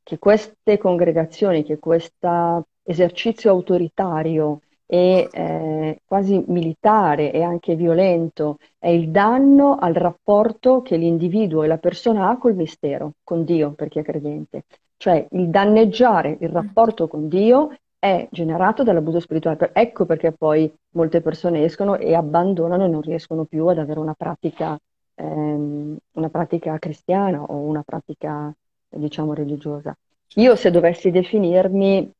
[0.02, 4.60] che queste congregazioni, che questo esercizio autoritario
[4.92, 11.68] e eh, quasi militare e anche violento, è il danno al rapporto che l'individuo e
[11.68, 14.64] la persona ha col mistero, con Dio, per chi è credente.
[14.96, 19.70] Cioè il danneggiare il rapporto con Dio è generato dall'abuso spirituale.
[19.74, 24.14] Ecco perché poi molte persone escono e abbandonano e non riescono più ad avere una
[24.14, 24.76] pratica,
[25.14, 28.52] ehm, una pratica cristiana o una pratica,
[28.88, 29.96] diciamo, religiosa.
[30.34, 32.12] Io se dovessi definirmi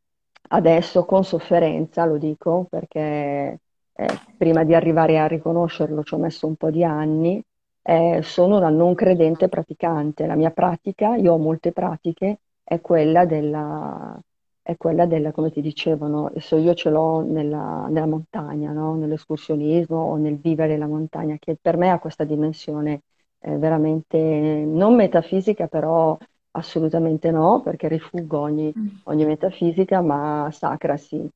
[0.53, 3.61] adesso con sofferenza, lo dico perché
[3.93, 7.43] eh, prima di arrivare a riconoscerlo ci ho messo un po' di anni,
[7.83, 10.27] eh, sono una non credente praticante.
[10.27, 14.19] La mia pratica, io ho molte pratiche, è quella della,
[14.63, 18.95] è quella della, come ti dicevano, adesso io ce l'ho nella, nella montagna, no?
[18.97, 23.03] nell'escursionismo o nel vivere la montagna, che per me ha questa dimensione
[23.41, 26.17] eh, veramente non metafisica, però
[26.53, 28.89] assolutamente no, perché rifugo ogni, mm.
[29.05, 31.29] ogni metafisica, ma sacra sì.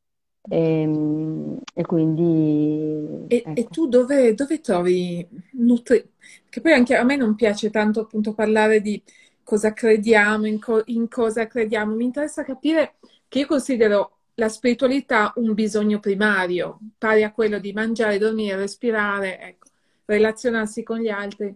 [0.49, 3.27] E, ehm, e quindi...
[3.29, 3.61] E, ecco.
[3.61, 6.13] e tu dove, dove trovi nutri...
[6.49, 9.03] Che poi anche a me non piace tanto appunto parlare di
[9.43, 12.95] cosa crediamo, in, co- in cosa crediamo, mi interessa capire
[13.29, 19.41] che io considero la spiritualità un bisogno primario, pari a quello di mangiare, dormire, respirare,
[19.41, 19.69] ecco,
[20.07, 21.55] relazionarsi con gli altri.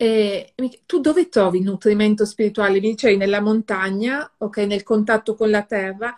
[0.00, 0.52] E,
[0.86, 2.74] tu dove trovi il nutrimento spirituale?
[2.74, 6.14] Mi dicevi nella montagna, ok, nel contatto con la terra,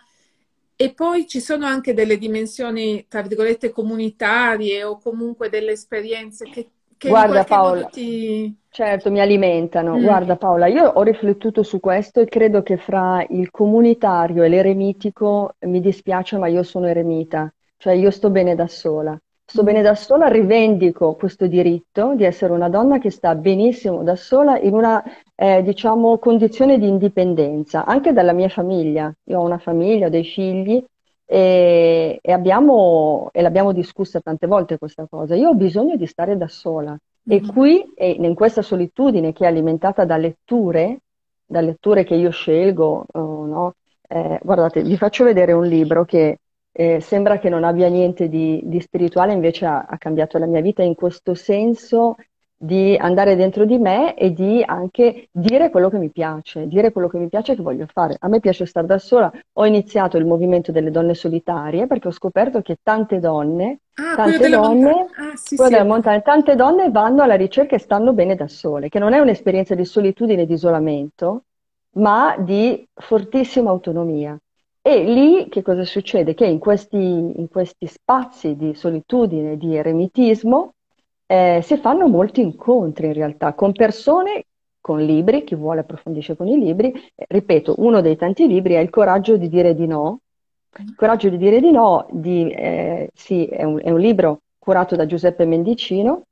[0.76, 6.68] e poi ci sono anche delle dimensioni, tra virgolette, comunitarie o comunque delle esperienze che
[7.00, 8.54] che Guarda Paola, ti...
[8.68, 9.96] certo, mi alimentano.
[9.96, 10.02] Mm.
[10.02, 15.54] Guarda Paola, io ho riflettuto su questo e credo che fra il comunitario e l'eremitico
[15.60, 19.18] mi dispiace, ma io sono eremita, cioè io sto bene da sola.
[19.50, 24.14] Sto bene da sola, rivendico questo diritto di essere una donna che sta benissimo da
[24.14, 25.02] sola in una,
[25.34, 29.12] eh, diciamo, condizione di indipendenza, anche dalla mia famiglia.
[29.24, 30.80] Io ho una famiglia, ho dei figli
[31.26, 35.34] e, e, abbiamo, e l'abbiamo discussa tante volte questa cosa.
[35.34, 37.44] Io ho bisogno di stare da sola mm-hmm.
[37.44, 41.00] e qui, e in questa solitudine che è alimentata da letture,
[41.44, 43.74] da letture che io scelgo, oh, no?
[44.06, 46.38] eh, guardate, vi faccio vedere un libro che
[46.72, 50.61] eh, sembra che non abbia niente di, di spirituale, invece ha, ha, cambiato la mia
[50.61, 52.16] vita in questo senso
[52.62, 57.09] di andare dentro di me e di anche dire quello che mi piace, dire quello
[57.09, 58.16] che mi piace e che voglio fare.
[58.18, 62.12] A me piace stare da sola, ho iniziato il movimento delle donne solitarie perché ho
[62.12, 65.83] scoperto che tante donne, ah, tante donne, ah, sì, sì.
[65.85, 69.74] montagna, tante donne vanno alla ricerca e stanno bene da sole, che non è un'esperienza
[69.74, 71.44] di solitudine e di isolamento,
[71.92, 74.38] ma di fortissima autonomia.
[74.82, 76.32] E lì che cosa succede?
[76.34, 80.72] Che in questi, in questi spazi di solitudine, di eremitismo,
[81.26, 84.46] eh, si fanno molti incontri in realtà con persone,
[84.80, 86.92] con libri, chi vuole approfondisce con i libri.
[87.14, 90.20] Eh, ripeto, uno dei tanti libri è Il coraggio di dire di no.
[90.78, 94.96] Il coraggio di dire di no di, eh, sì, è, un, è, un, libro curato
[94.96, 96.22] da Giuseppe Mendicino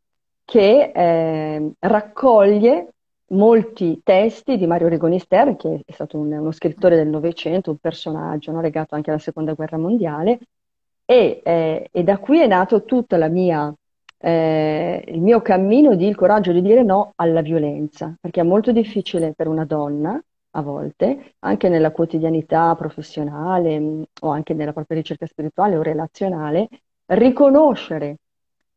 [0.45, 2.95] che eh, raccoglie
[3.29, 8.53] molti testi di Mario Rigonister, che è stato un, uno scrittore del Novecento, un personaggio
[8.53, 10.39] no, legato anche alla Seconda Guerra Mondiale,
[11.05, 12.85] e, eh, e da qui è nato
[13.31, 13.75] mia
[14.21, 18.73] eh, il mio cammino di il coraggio di dire no alla violenza, perché è molto
[18.73, 20.21] difficile per una donna
[20.53, 25.83] a volte, anche nella quotidianità professionale mh, mm, o anche nella propria ricerca spirituale o
[25.83, 26.69] relazionale,
[27.07, 28.17] riconoscere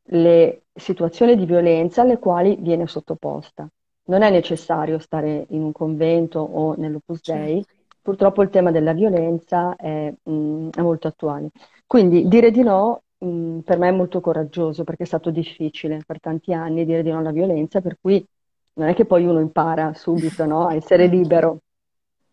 [0.05, 3.67] le situazioni di violenza alle quali viene sottoposta.
[4.03, 7.63] Non è necessario stare in un convento o nell'Opus Dei,
[8.01, 11.49] purtroppo il tema della violenza è, mh, mm, è molto attuale.
[11.85, 16.01] Quindi dire di no mh, mm, per me è molto coraggioso perché è stato difficile
[16.05, 18.25] per tanti anni dire di no alla violenza, per cui
[18.73, 21.59] non è che poi uno impara subito no, a essere libero.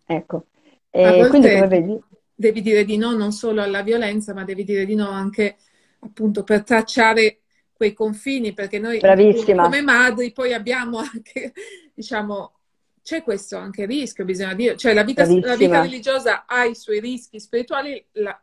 [0.07, 0.45] Ecco.
[0.91, 2.01] E quindi come vedi...
[2.35, 5.57] Devi dire di no non solo alla violenza, ma devi dire di no anche
[5.99, 7.41] appunto per tracciare
[7.79, 9.63] quei confini, perché noi Bravissima.
[9.63, 11.53] come madri poi abbiamo anche,
[11.95, 12.55] diciamo,
[13.01, 16.99] c'è questo anche rischio, bisogna dire, cioè la vita, la vita religiosa ha i suoi
[16.99, 18.39] rischi spirituali, la,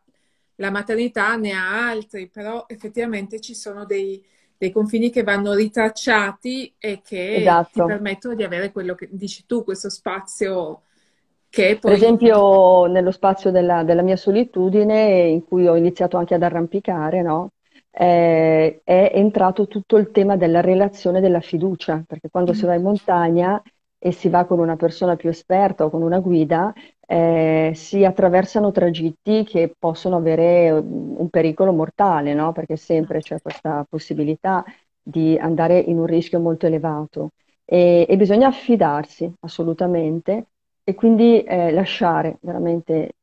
[0.55, 4.25] la, maternità ne ha altri, però effettivamente ci sono dei,
[4.57, 7.81] dei confini che vanno ritracciati e che esatto.
[7.81, 10.83] ti permettono di avere quello che dici tu, questo spazio
[11.49, 11.91] che poi...
[11.91, 17.21] Per esempio nello spazio della, della mia solitudine, in cui ho iniziato anche ad arrampicare,
[17.21, 17.51] no?
[17.97, 22.55] Eh, è entrato tutto il tema della relazione della fiducia, perché quando mm.
[22.55, 23.61] si va in montagna
[23.97, 26.73] e si va con una persona più esperta o con una guida,
[27.07, 32.51] eh, si attraversano tragitti che possono avere un pericolo mortale, no?
[32.51, 34.63] perché sempre c'è questa possibilità
[35.01, 37.31] di andare in un rischio molto elevato
[37.63, 40.47] e, e bisogna affidarsi assolutamente
[40.87, 43.15] e quindi eh, lasciare veramente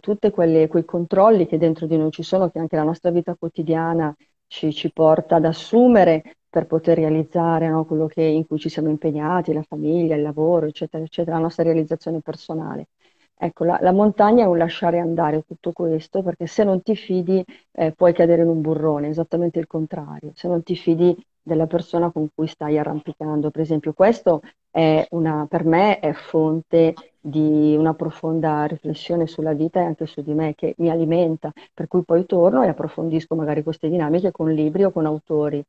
[0.00, 4.12] tutti quei controlli che dentro di noi ci sono, che anche la nostra vita quotidiana
[4.48, 8.88] ci, ci porta ad assumere per poter realizzare no, quello che, in cui ci siamo
[8.88, 12.88] impegnati, la famiglia, il lavoro, eccetera, eccetera, la nostra realizzazione personale.
[13.36, 17.44] Ecco, la, la, montagna è un lasciare andare tutto questo, perché se non ti fidi
[17.72, 20.32] eh, puoi cadere in un burrone, esattamente il contrario.
[20.34, 23.50] Se non ti fidi della persona con cui stai arrampicando.
[23.50, 24.40] Per esempio, questo
[25.10, 30.34] una, per me è fonte di una profonda riflessione sulla vita e anche su di
[30.34, 34.84] me che mi alimenta, per cui poi torno e approfondisco magari queste dinamiche con libri
[34.84, 35.62] o con autori.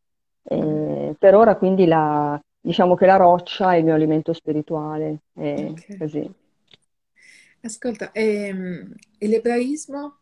[0.43, 5.19] Eh, per ora quindi la, diciamo che la roccia è il mio alimento spirituale.
[5.35, 6.33] Eh, okay.
[7.61, 10.17] Ascolta, ehm, e l'ebraismo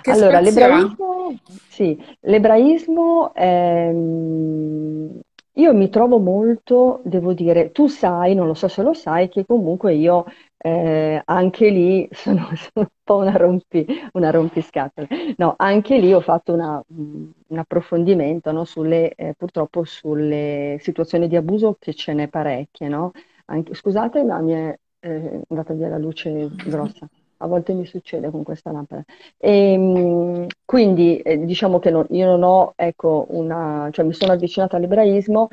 [0.00, 5.20] che allora, l'ebraismo, sì, l'ebraismo ehm,
[5.58, 9.46] io mi trovo molto, devo dire, tu sai, non lo so se lo sai, che
[9.46, 10.24] comunque io
[10.58, 15.08] eh, anche lì sono, sono, un po' una, rompi, una rompiscatole.
[15.38, 21.36] No, anche lì ho fatto una, un approfondimento no, sulle, eh, purtroppo sulle situazioni di
[21.36, 22.88] abuso che ce n'è parecchie.
[22.88, 23.12] No?
[23.46, 28.30] Anche, scusate, ma mi è eh, andata via la luce grossa a volte mi succede
[28.30, 29.04] con questa lampada.
[29.36, 34.32] E, ehm, quindi eh, diciamo che non, io non ho, ecco, una, cioè mi sono
[34.32, 35.48] avvicinata all'ebraismo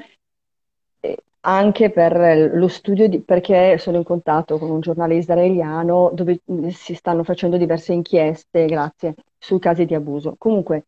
[0.99, 6.39] eh, anche per lo studio, di, perché sono in contatto con un giornale israeliano dove
[6.51, 10.35] mm, si stanno facendo diverse inchieste, grazie, sui casi di abuso.
[10.37, 10.85] Comunque,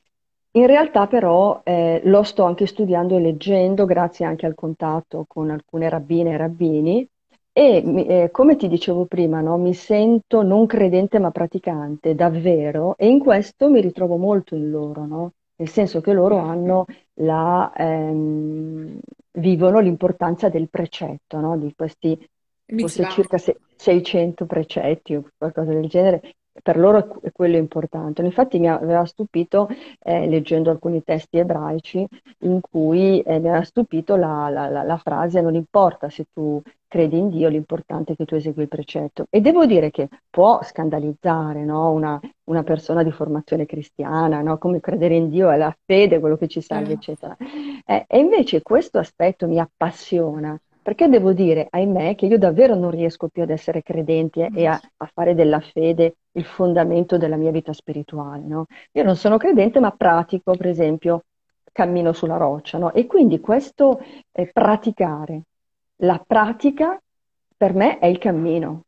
[0.52, 5.50] in realtà però eh, lo sto anche studiando e leggendo, grazie anche al contatto con
[5.50, 7.08] alcune rabbine e rabbini,
[7.58, 13.08] e eh, come ti dicevo prima, no, mi sento non credente ma praticante, davvero, e
[13.08, 15.32] in questo mi ritrovo molto in loro, no?
[15.56, 19.00] nel senso che loro hanno la, ehm,
[19.40, 21.58] vivono l'importanza del precetto, no?
[21.58, 22.20] di questi
[22.66, 28.22] forse circa 600 precetti o qualcosa del genere, per loro è quello importante.
[28.22, 29.68] Infatti mi aveva stupito,
[30.02, 32.08] eh, leggendo alcuni testi ebraici,
[32.40, 36.62] in cui eh, mi aveva stupito la, la, la, la, frase non importa se tu
[36.88, 39.26] credi in Dio, l'importante è che tu esegui il precetto.
[39.30, 41.92] E devo dire che può scandalizzare no?
[41.92, 44.58] una, una, persona di formazione cristiana, no?
[44.58, 46.94] come credere in Dio è la fede, quello che ci salva, eh.
[46.94, 47.36] eccetera.
[47.86, 52.92] Eh, e invece questo aspetto mi appassiona, perché devo dire, ahimè, che io davvero non
[52.92, 57.52] riesco più ad essere credente e a, a fare della fede il fondamento della mia
[57.52, 58.44] vita spirituale.
[58.46, 58.66] No?
[58.94, 61.24] Io non sono credente, ma pratico, per esempio,
[61.72, 62.78] cammino sulla roccia.
[62.78, 62.94] No?
[62.94, 64.00] E quindi questo
[64.32, 65.42] eh, praticare,
[65.98, 67.00] la pratica
[67.58, 68.84] per me è il cammino.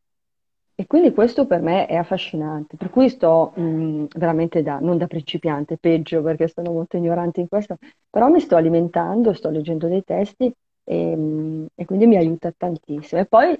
[0.80, 4.96] E quindi questo per me è affascinante, per cui sto mh, mm, veramente da, non
[4.96, 9.88] da principiante, peggio perché sono molto ignorante in questo, però mi sto alimentando, sto leggendo
[9.88, 10.44] dei testi
[10.84, 13.20] e, ehm, e quindi mi aiuta tantissimo.
[13.20, 13.58] E poi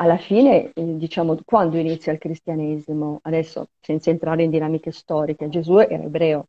[0.00, 5.76] alla fine, eh, diciamo, quando inizia il cristianesimo, adesso senza entrare in dinamiche storiche, Gesù
[5.76, 6.46] era ebreo,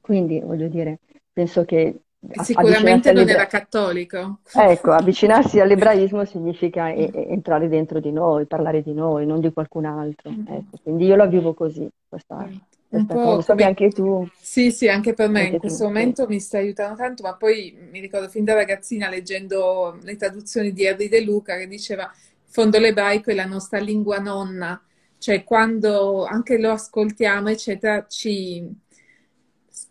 [0.00, 0.98] quindi voglio dire,
[1.32, 2.00] penso che...
[2.42, 4.40] Sicuramente non era cattolico.
[4.52, 9.52] Ecco, avvicinarsi all'ebraismo significa e, e entrare dentro di noi, parlare di noi, non di
[9.52, 10.32] qualcun altro.
[10.32, 10.46] Mm.
[10.48, 12.56] Ecco, quindi io la vivo così, questa, mm
[12.90, 13.64] un po' come...
[13.64, 14.26] anche tu.
[14.40, 17.34] Sì, sì, anche per me anche in questo tu, momento mi sta aiutando tanto, ma
[17.34, 22.10] poi mi ricordo fin da ragazzina leggendo le traduzioni di Henry De Luca che diceva
[22.48, 24.80] fondo l'ebraico è la nostra lingua nonna,
[25.18, 28.66] cioè quando anche lo ascoltiamo, eccetera, ci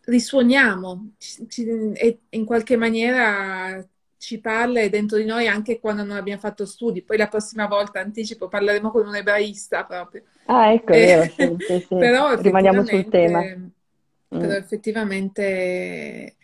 [0.05, 3.85] risuoniamo ci, ci, e in qualche maniera
[4.17, 7.03] ci parla e dentro di noi anche quando non abbiamo fatto studi.
[7.03, 10.23] Poi la prossima volta, anticipo, parleremo con un ebraista proprio.
[10.45, 11.95] Ah, ecco, è vero, sì, sì, sì.
[11.95, 13.41] però rimaniamo sul tema.
[14.27, 14.51] Però mm.
[14.51, 16.35] effettivamente,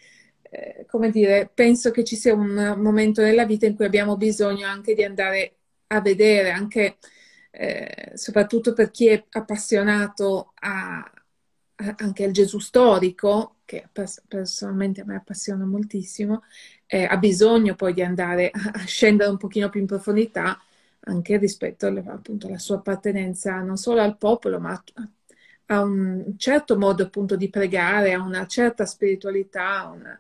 [0.41, 4.68] eh, come dire, penso che ci sia un momento nella vita in cui abbiamo bisogno
[4.68, 5.55] anche di andare
[5.96, 6.98] a vedere, anche
[7.52, 11.00] eh, soprattutto per chi è appassionato a,
[11.76, 13.88] a, anche al Gesù storico, che
[14.28, 16.44] personalmente a me appassiona moltissimo,
[16.88, 20.60] eh, ha bisogno poi di andare a, a, scendere un pochino più in profondità
[21.06, 25.10] anche rispetto alle, appunto alla sua appartenenza non solo al popolo, ma a,
[25.68, 30.20] a un certo modo appunto di pregare, a una certa spiritualità, una,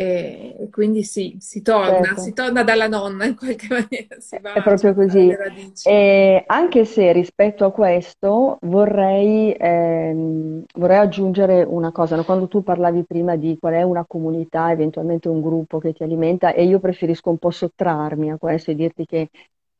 [0.00, 2.20] e quindi sì, si torna, certo.
[2.22, 4.18] si torna dalla nonna in qualche maniera.
[4.18, 5.30] Si va è proprio così.
[5.84, 12.22] E anche se rispetto a questo vorrei, ehm, vorrei aggiungere una cosa.
[12.24, 16.54] Quando tu parlavi prima di qual è una comunità, eventualmente un gruppo che ti alimenta,
[16.54, 19.28] e io preferisco un po' sottrarmi a questo e dirti che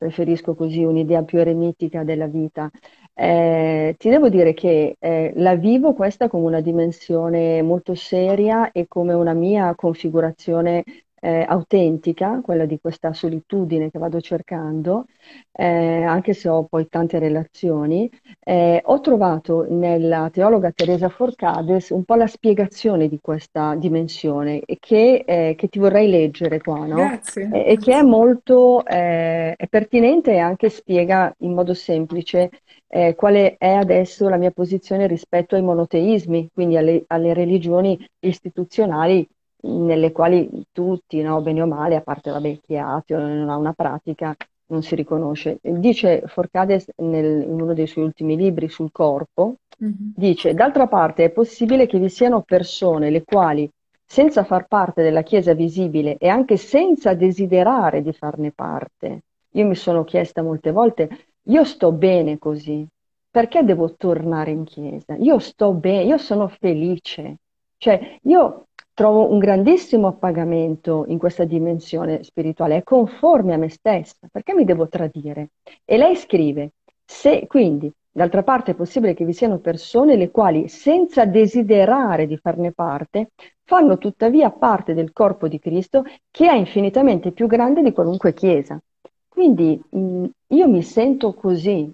[0.01, 2.71] preferisco così un'idea più eremitica della vita.
[3.13, 8.87] Eh, ti devo dire che eh, la vivo questa come una dimensione molto seria e
[8.89, 10.85] come una mia configurazione
[11.21, 15.07] eh, autentica, quella di questa solitudine che vado cercando,
[15.53, 18.11] eh, anche se ho poi tante relazioni,
[18.41, 25.23] eh, ho trovato nella teologa Teresa Forcades un po' la spiegazione di questa dimensione che,
[25.27, 26.97] eh, che ti vorrei leggere qua, no?
[26.97, 27.51] Grazie.
[27.65, 32.51] E, che è molto eh, è pertinente e anche spiega in modo semplice
[32.89, 39.29] eh, quale è adesso la mia posizione rispetto ai monoteismi, quindi alle, alle religioni istituzionali
[39.63, 43.57] nelle quali tutti, no, bene o male, a parte vabbè, chi è ateo non ha
[43.57, 44.35] una pratica,
[44.67, 45.59] non si riconosce.
[45.61, 50.13] Dice Forcades nel, in uno dei suoi ultimi libri sul corpo, mm-hmm.
[50.17, 53.69] dice, d'altra parte è possibile che vi siano persone le quali,
[54.05, 59.21] senza far parte della Chiesa visibile e anche senza desiderare di farne parte,
[59.53, 61.09] io mi sono chiesta molte volte,
[61.45, 62.87] io sto bene così,
[63.31, 65.15] perché devo tornare in Chiesa?
[65.15, 67.37] Io sto bene, io sono felice.
[67.77, 68.67] Cioè, io
[69.01, 74.67] trovo un grandissimo appagamento in questa dimensione spirituale, è conforme a me stessa, perché mi
[74.67, 75.53] devo tradire?
[75.87, 76.73] E lei scrive,
[77.03, 82.37] se quindi d'altra parte è possibile che vi siano persone le quali senza desiderare di
[82.37, 83.31] farne parte,
[83.65, 88.79] fanno tuttavia parte del corpo di Cristo che è infinitamente più grande di qualunque chiesa.
[89.27, 91.91] Quindi mh, io mi sento così.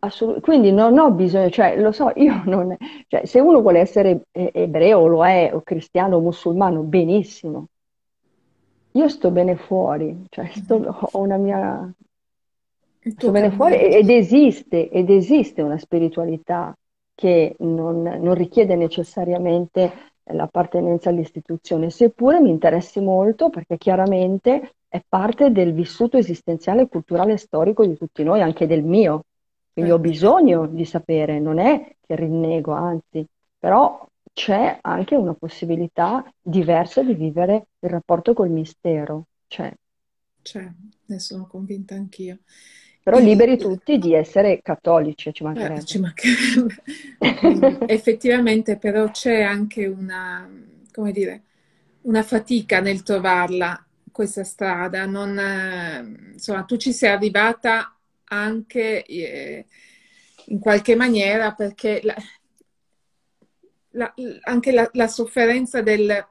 [0.00, 2.76] Assolut- quindi non ho bisogno, cioè lo so, io non,
[3.08, 7.66] cioè, se uno vuole essere ebreo, lo è, o cristiano o musulmano, benissimo.
[8.92, 11.92] Io sto bene fuori, cioè sto, ho una mia...
[13.00, 16.76] Sto bene fuori ed esiste, ed esiste una spiritualità
[17.14, 19.92] che non, non richiede necessariamente
[20.24, 27.38] l'appartenenza all'istituzione, seppure mi interessi molto perché chiaramente è parte del vissuto esistenziale, culturale e
[27.38, 29.24] storico di tutti noi, anche del mio.
[29.78, 33.24] Quindi ho bisogno di sapere, non è che rinnego, anzi,
[33.56, 39.26] però c'è anche una possibilità diversa di vivere il rapporto col mistero.
[39.46, 39.72] C'è.
[40.42, 40.68] C'è,
[41.06, 42.38] ne sono convinta anch'io.
[43.04, 45.80] Però liberi tutti di essere cattolici, ci mancherebbe.
[45.80, 47.86] Eh, ci mancherebbe.
[47.86, 50.50] Effettivamente, però c'è anche una,
[50.92, 51.42] come dire,
[52.02, 55.06] una fatica nel trovarla, questa strada.
[55.06, 57.97] Non, eh, insomma, tu ci sei arrivata
[58.28, 59.66] anche eh,
[60.46, 62.14] in qualche maniera perché la,
[63.90, 66.26] la, anche la, la, sofferenza del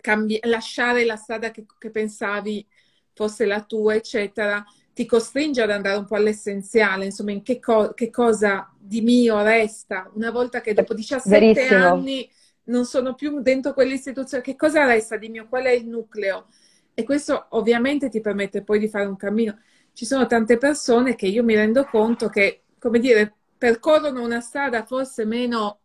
[0.00, 2.66] cambi- lasciare la strada che, che, pensavi
[3.12, 7.94] fosse la tua, eccetera, ti costringe ad andare un po' all'essenziale, insomma, in che, co-
[7.94, 11.84] che cosa di mio resta una volta che dopo 17 Verissimo.
[11.84, 12.30] anni
[12.64, 15.46] non sono più dentro quell'istituzione, che cosa resta di mio?
[15.48, 16.46] Qual è il nucleo?
[16.94, 19.58] E questo ovviamente ti permette poi di fare un cammino
[19.94, 24.84] ci sono tante persone che io mi rendo conto che, come dire, percorrono una strada
[24.84, 25.78] forse meno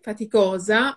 [0.00, 0.96] faticosa,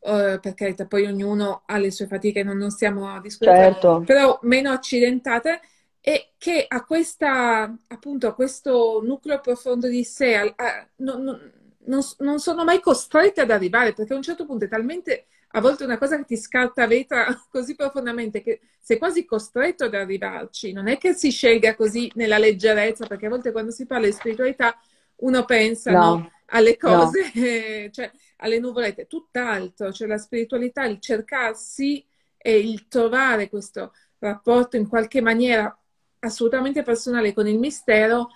[0.00, 4.02] eh, per carità, poi ognuno ha le sue fatiche, non, non stiamo a discutere, certo.
[4.06, 5.60] però meno accidentate
[6.00, 12.02] e che a questa, appunto, a questo nucleo profondo di sé, a, a, non, non,
[12.18, 15.26] non, sono mai costrette ad arrivare, perché a un certo punto è talmente
[15.56, 19.94] a volte una cosa che ti scarta vetra così profondamente che sei quasi costretto ad
[19.94, 20.72] arrivarci.
[20.72, 24.12] Non è che si scelga così nella leggerezza, perché a volte quando si parla di
[24.12, 24.78] spiritualità
[25.16, 27.90] uno pensa no, no, alle cose, no.
[27.90, 32.04] cioè alle nuvolette, tutt'altro, cioè la spiritualità, il cercarsi
[32.36, 35.74] e il trovare questo rapporto in qualche maniera
[36.18, 38.28] assolutamente personale con il mistero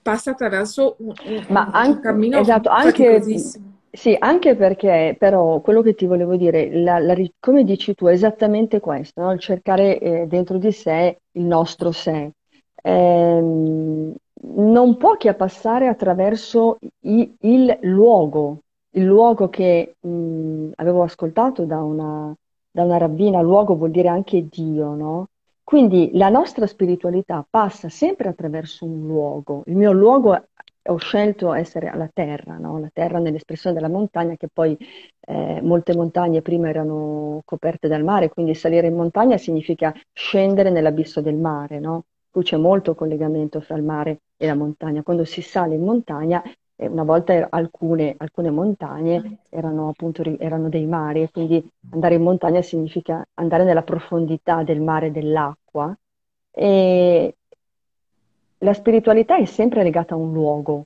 [0.00, 3.20] passa attraverso un, un, Ma anche, un cammino esatto, anche
[3.98, 8.12] Sì, anche perché però quello che ti volevo dire, la- la come dici tu, è
[8.12, 9.32] esattamente questo, no?
[9.32, 12.30] Il cercare eh, dentro di sé il nostro sé.
[12.82, 14.14] Ehm,
[14.54, 21.82] non può che passare attraverso i- il luogo, il luogo che mh, avevo ascoltato da
[21.82, 22.32] una,
[22.70, 25.26] da una rabbina, luogo vuol dire anche Dio, no?
[25.64, 29.62] Quindi la nostra spiritualità passa sempre attraverso un luogo.
[29.66, 30.46] Il mio luogo
[30.88, 32.78] ho scelto essere alla terra, no?
[32.78, 34.76] La terra nell'espressione della montagna, che poi
[35.20, 41.20] eh, molte montagne prima erano coperte dal mare, quindi salire in montagna significa scendere nell'abisso
[41.20, 42.04] del mare, no?
[42.30, 45.02] Qui c'è molto collegamento fra il mare e la montagna.
[45.02, 46.42] Quando si sale in montagna,
[46.76, 51.66] eh, una volta er- alcune, alcune montagne erano appunto ri- erano dei mari, e quindi
[51.90, 55.94] andare in montagna significa andare nella profondità del mare e dell'acqua.
[56.50, 57.36] E,
[58.58, 60.84] la spiritualità è sempre legata a un luogo,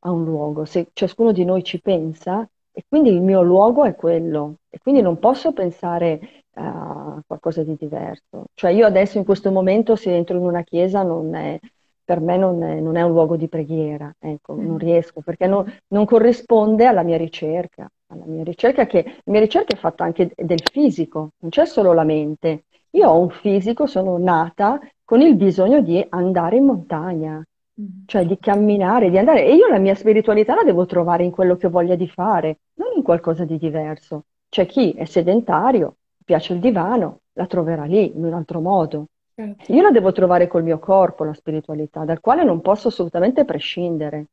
[0.00, 0.64] a un luogo.
[0.64, 5.00] Se ciascuno di noi ci pensa, e quindi il mio luogo è quello, e quindi
[5.00, 8.46] non posso pensare a qualcosa di diverso.
[8.54, 11.58] Cioè io adesso in questo momento se entro in una chiesa non è,
[12.04, 14.78] per me non è, non è un luogo di preghiera, ecco, non Mm.
[14.78, 19.74] riesco, perché non, non corrisponde alla mia ricerca, alla mia ricerca che, la mia ricerca
[19.74, 22.64] è fatta anche del fisico, non c'è solo la mente.
[22.96, 27.42] Io ho un fisico, sono nata con il bisogno di andare in montagna,
[27.78, 28.06] Mm.
[28.06, 29.44] cioè di camminare, di andare.
[29.44, 32.60] E io la mia spiritualità la devo trovare in quello che ho voglia di fare,
[32.76, 34.22] non in qualcosa di diverso.
[34.48, 39.08] C'è chi è sedentario, piace il divano, la troverà lì, in un altro modo.
[39.34, 39.70] Certo.
[39.72, 44.26] Io la devo trovare col mio corpo, la spiritualità, dal quale non posso assolutamente prescindere.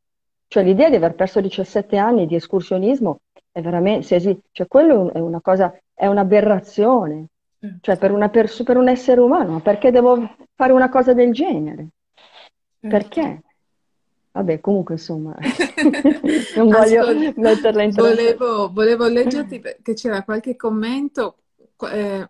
[0.48, 3.18] Cioè l'idea di aver perso 17 anni di escursionismo
[3.52, 7.26] è veramente, se esi- cioè quello è una cosa, è un'aberrazione.
[7.80, 11.88] Cioè per una pers- per un essere umano, perché devo fare una cosa del genere?
[12.80, 13.42] Perché?
[14.32, 15.36] Vabbè, comunque insomma,
[16.56, 21.38] non voglio Ascolta, metterla in volevo, volevo leggerti perché c'era qualche commento.
[21.92, 22.30] eh,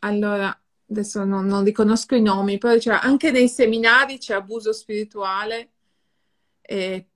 [0.00, 5.70] allora, adesso non, non riconosco i nomi, però c'era anche nei seminari c'è abuso spirituale.
[6.62, 7.06] E,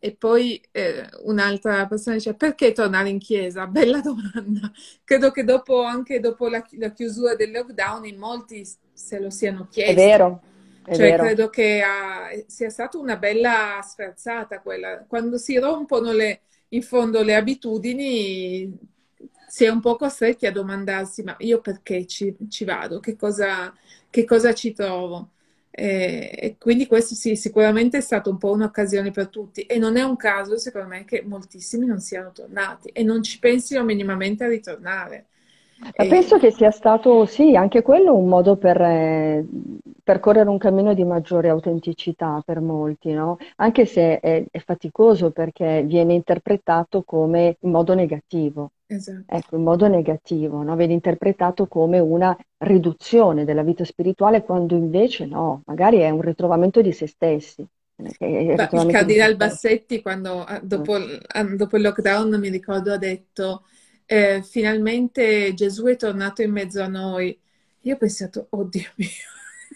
[0.00, 3.66] e poi eh, un'altra persona dice: Perché tornare in chiesa?
[3.68, 4.72] Bella domanda.
[5.04, 9.68] Credo che dopo, anche dopo la, la chiusura del lockdown, in molti se lo siano
[9.82, 9.94] È chiesti.
[9.94, 10.40] vero,
[10.84, 11.36] è Cioè, vero.
[11.36, 15.04] credo che ah, sia stata una bella sferzata quella.
[15.06, 18.76] Quando si rompono le, in fondo le abitudini,
[19.48, 23.00] si è un po' costretti a domandarsi: ma io perché ci, ci vado?
[23.00, 23.72] Che cosa,
[24.10, 25.32] che cosa ci trovo?
[25.70, 29.62] E, e quindi questo sì, sicuramente è stato un po' un'occasione per tutti.
[29.62, 33.38] E non è un caso, secondo me, che moltissimi non siano tornati e non ci
[33.38, 35.26] pensino minimamente a ritornare.
[35.96, 39.46] Ma penso che sia stato, sì, anche quello un modo per eh,
[40.12, 43.36] percorrere un cammino di maggiore autenticità per molti, no?
[43.56, 48.70] Anche se è, è faticoso perché viene interpretato come in modo negativo.
[48.88, 49.24] esatto.
[49.26, 50.74] Ecco, in modo negativo, no?
[50.74, 56.80] Viene interpretato come una riduzione della vita spirituale, quando invece no, magari è un ritrovamento
[56.82, 57.64] di se stessi.
[58.18, 59.36] È il cardinal.
[59.36, 60.66] Bassetti, quando, ah, Mm.
[60.66, 63.64] dopo, il ah, dopo il lockdown, mi ricordo, ha detto,
[64.06, 67.38] eh, finalmente Gesù è tornato in mezzo a noi.
[67.82, 69.08] Io ho pensato, oddio mio.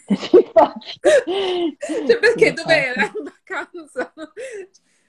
[2.06, 4.12] Cioè, perché dov'era in vacanza?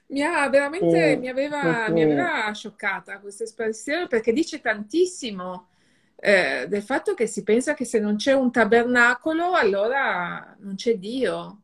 [0.08, 2.04] Mi ha veramente, Sì, mi aveva, mi sì.
[2.04, 5.68] aveva scioccata questa espressione perché dice tantissimo
[6.16, 10.96] eh, del fatto che si pensa che se non c'è un tabernacolo, allora non c'è
[10.96, 11.62] Dio.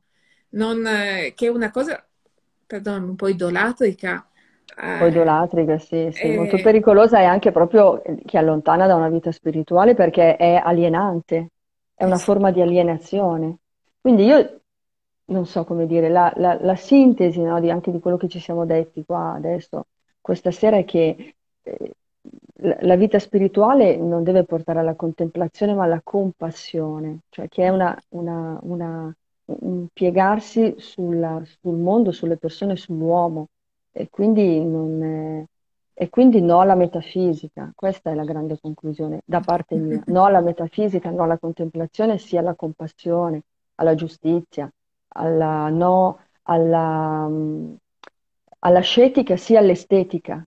[0.50, 2.04] Non, eh, che è una cosa,
[2.66, 4.26] perdonami, un po' idolatrica.
[4.76, 9.32] Eh, idolatrica, sì, sì, molto eh, pericolosa e anche proprio che allontana da una vita
[9.32, 11.48] spirituale perché è alienante,
[11.94, 13.58] è una forma di alienazione.
[14.00, 14.60] Quindi io
[15.26, 18.40] non so come dire, la, la- la sintesi, no, di- anche di quello che ci
[18.40, 19.86] siamo detti qua adesso,
[20.20, 21.94] questa sera, è che eh,
[22.80, 27.96] la, vita spirituale non deve portare alla contemplazione, ma alla compassione, cioè che è una,
[28.10, 29.14] una- una-
[29.44, 33.48] un piegarsi sulla- sul mondo, sulle persone, sull'uomo,
[33.90, 35.44] e quindi, non
[35.94, 37.72] e quindi no alla metafisica.
[37.74, 40.02] Questa è la grande conclusione da parte mia.
[40.06, 43.42] No alla metafisica, no alla contemplazione, sì alla compassione,
[43.76, 44.70] alla giustizia
[45.12, 47.74] alla, no alla, mm,
[48.60, 50.44] all'ascetica sì all'estetica,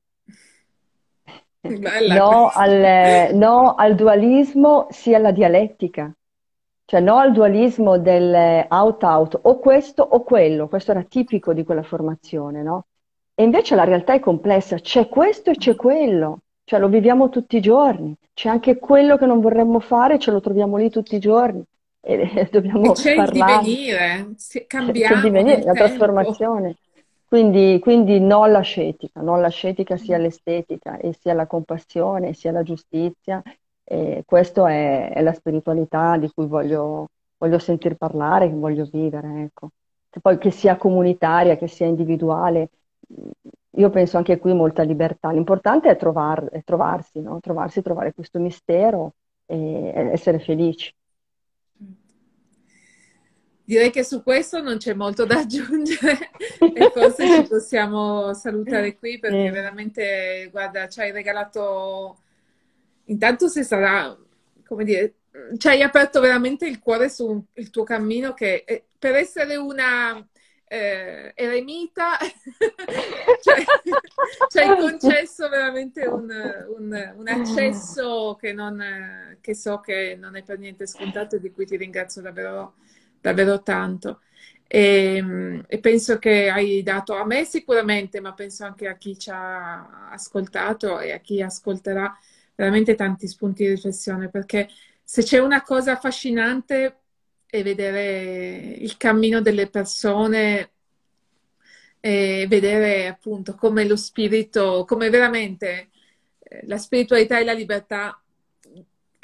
[1.62, 6.12] no al, no al dualismo sì alla dialettica,
[6.86, 11.84] cioè no al dualismo del out-out, o questo o quello, questo era tipico di quella
[11.84, 12.86] formazione, no?
[13.38, 17.58] E invece la realtà è complessa, c'è questo e c'è quello, cioè lo viviamo tutti
[17.58, 21.20] i giorni, c'è anche quello che non vorremmo fare, ce lo troviamo lì tutti i
[21.20, 21.62] giorni
[22.02, 22.48] e
[22.80, 23.64] E dobbiamo c'è il parlare.
[23.64, 25.78] divenire, si- C'è c'è il cambiamo divenire, la tempo.
[25.78, 26.76] trasformazione.
[27.26, 33.42] Quindi, quindi no all'ascetica, no all'ascetica sia l'estetica e sia la compassione, sia la giustizia.
[33.84, 37.08] E questa è, è, la spiritualità di cui voglio,
[37.38, 39.70] voglio sentir parlare, che voglio vivere, ecco.
[40.22, 42.70] Poi che sia comunitaria, che sia individuale,
[43.78, 45.32] io penso anche qui molta libertà.
[45.32, 47.40] L'importante è, trovar, è trovarsi, no?
[47.40, 50.94] trovarsi, trovare questo mistero e essere felici.
[53.68, 56.30] Direi che su questo non c'è molto da aggiungere
[56.74, 62.20] e forse ci possiamo salutare qui perché veramente, guarda, ci hai regalato,
[63.06, 64.16] intanto se sarà,
[64.68, 65.16] come dire,
[65.58, 70.24] ci hai aperto veramente il cuore sul tuo cammino che eh, per essere una
[70.76, 72.18] eh, eremita
[73.42, 73.64] cioè,
[74.50, 76.30] ci hai concesso veramente un,
[76.78, 81.52] un, un accesso che, non, che so che non è per niente scontato e di
[81.52, 82.76] cui ti ringrazio davvero
[83.26, 84.22] davvero tanto.
[84.68, 89.18] E, ehm, e, penso che hai dato a me sicuramente, ma penso anche a chi
[89.18, 92.16] ci ha ascoltato e a chi ascolterà
[92.56, 94.70] veramente tanti spunti di riflessione, perché
[95.04, 97.05] se c'è una cosa affascinante
[97.48, 100.72] è vedere il cammino delle persone
[102.00, 105.90] e vedere appunto come lo spirito, come veramente
[106.40, 108.20] eh, la spiritualità e la libertà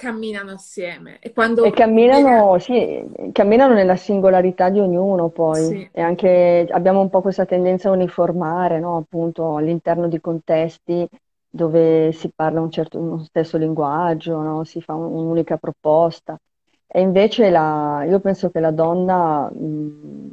[0.01, 1.19] camminano assieme.
[1.19, 1.63] E, quando...
[1.63, 5.63] e camminano, sì, camminano nella singolarità di ognuno poi.
[5.63, 5.89] Sì.
[5.91, 8.97] E anche abbiamo un po' questa tendenza a uniformare, no?
[8.97, 11.07] appunto all'interno di contesti
[11.47, 14.63] dove si parla un certo, uno stesso linguaggio, no?
[14.63, 16.35] si fa un'unica proposta.
[16.93, 19.49] E invece la, io penso che la donna,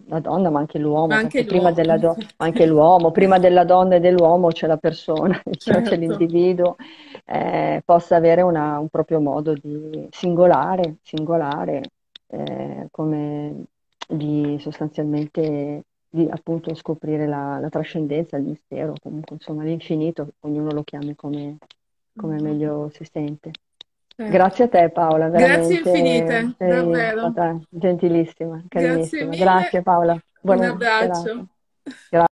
[0.07, 1.73] la donna ma anche l'uomo, anche l'uomo.
[1.73, 5.91] Prima do, anche l'uomo, prima della donna e dell'uomo c'è la persona, certo.
[5.91, 6.75] c'è l'individuo,
[7.27, 11.83] eh, possa avere una, un proprio modo di singolare, singolare
[12.27, 13.67] eh, come
[14.09, 20.83] di sostanzialmente di appunto scoprire la, la, trascendenza, il mistero, comunque insomma l'infinito, ognuno lo
[20.83, 21.59] chiami come,
[22.17, 22.45] come mm-hmm.
[22.45, 23.53] meglio si sente.
[24.27, 25.81] Grazie a te Paola, veramente.
[25.81, 27.33] Grazie infinite, davvero.
[27.69, 29.25] gentilissima, carissima.
[29.27, 30.19] Grazie, Grazie Paola.
[30.41, 31.47] Buona Un abbraccio.
[31.85, 32.19] Grazie.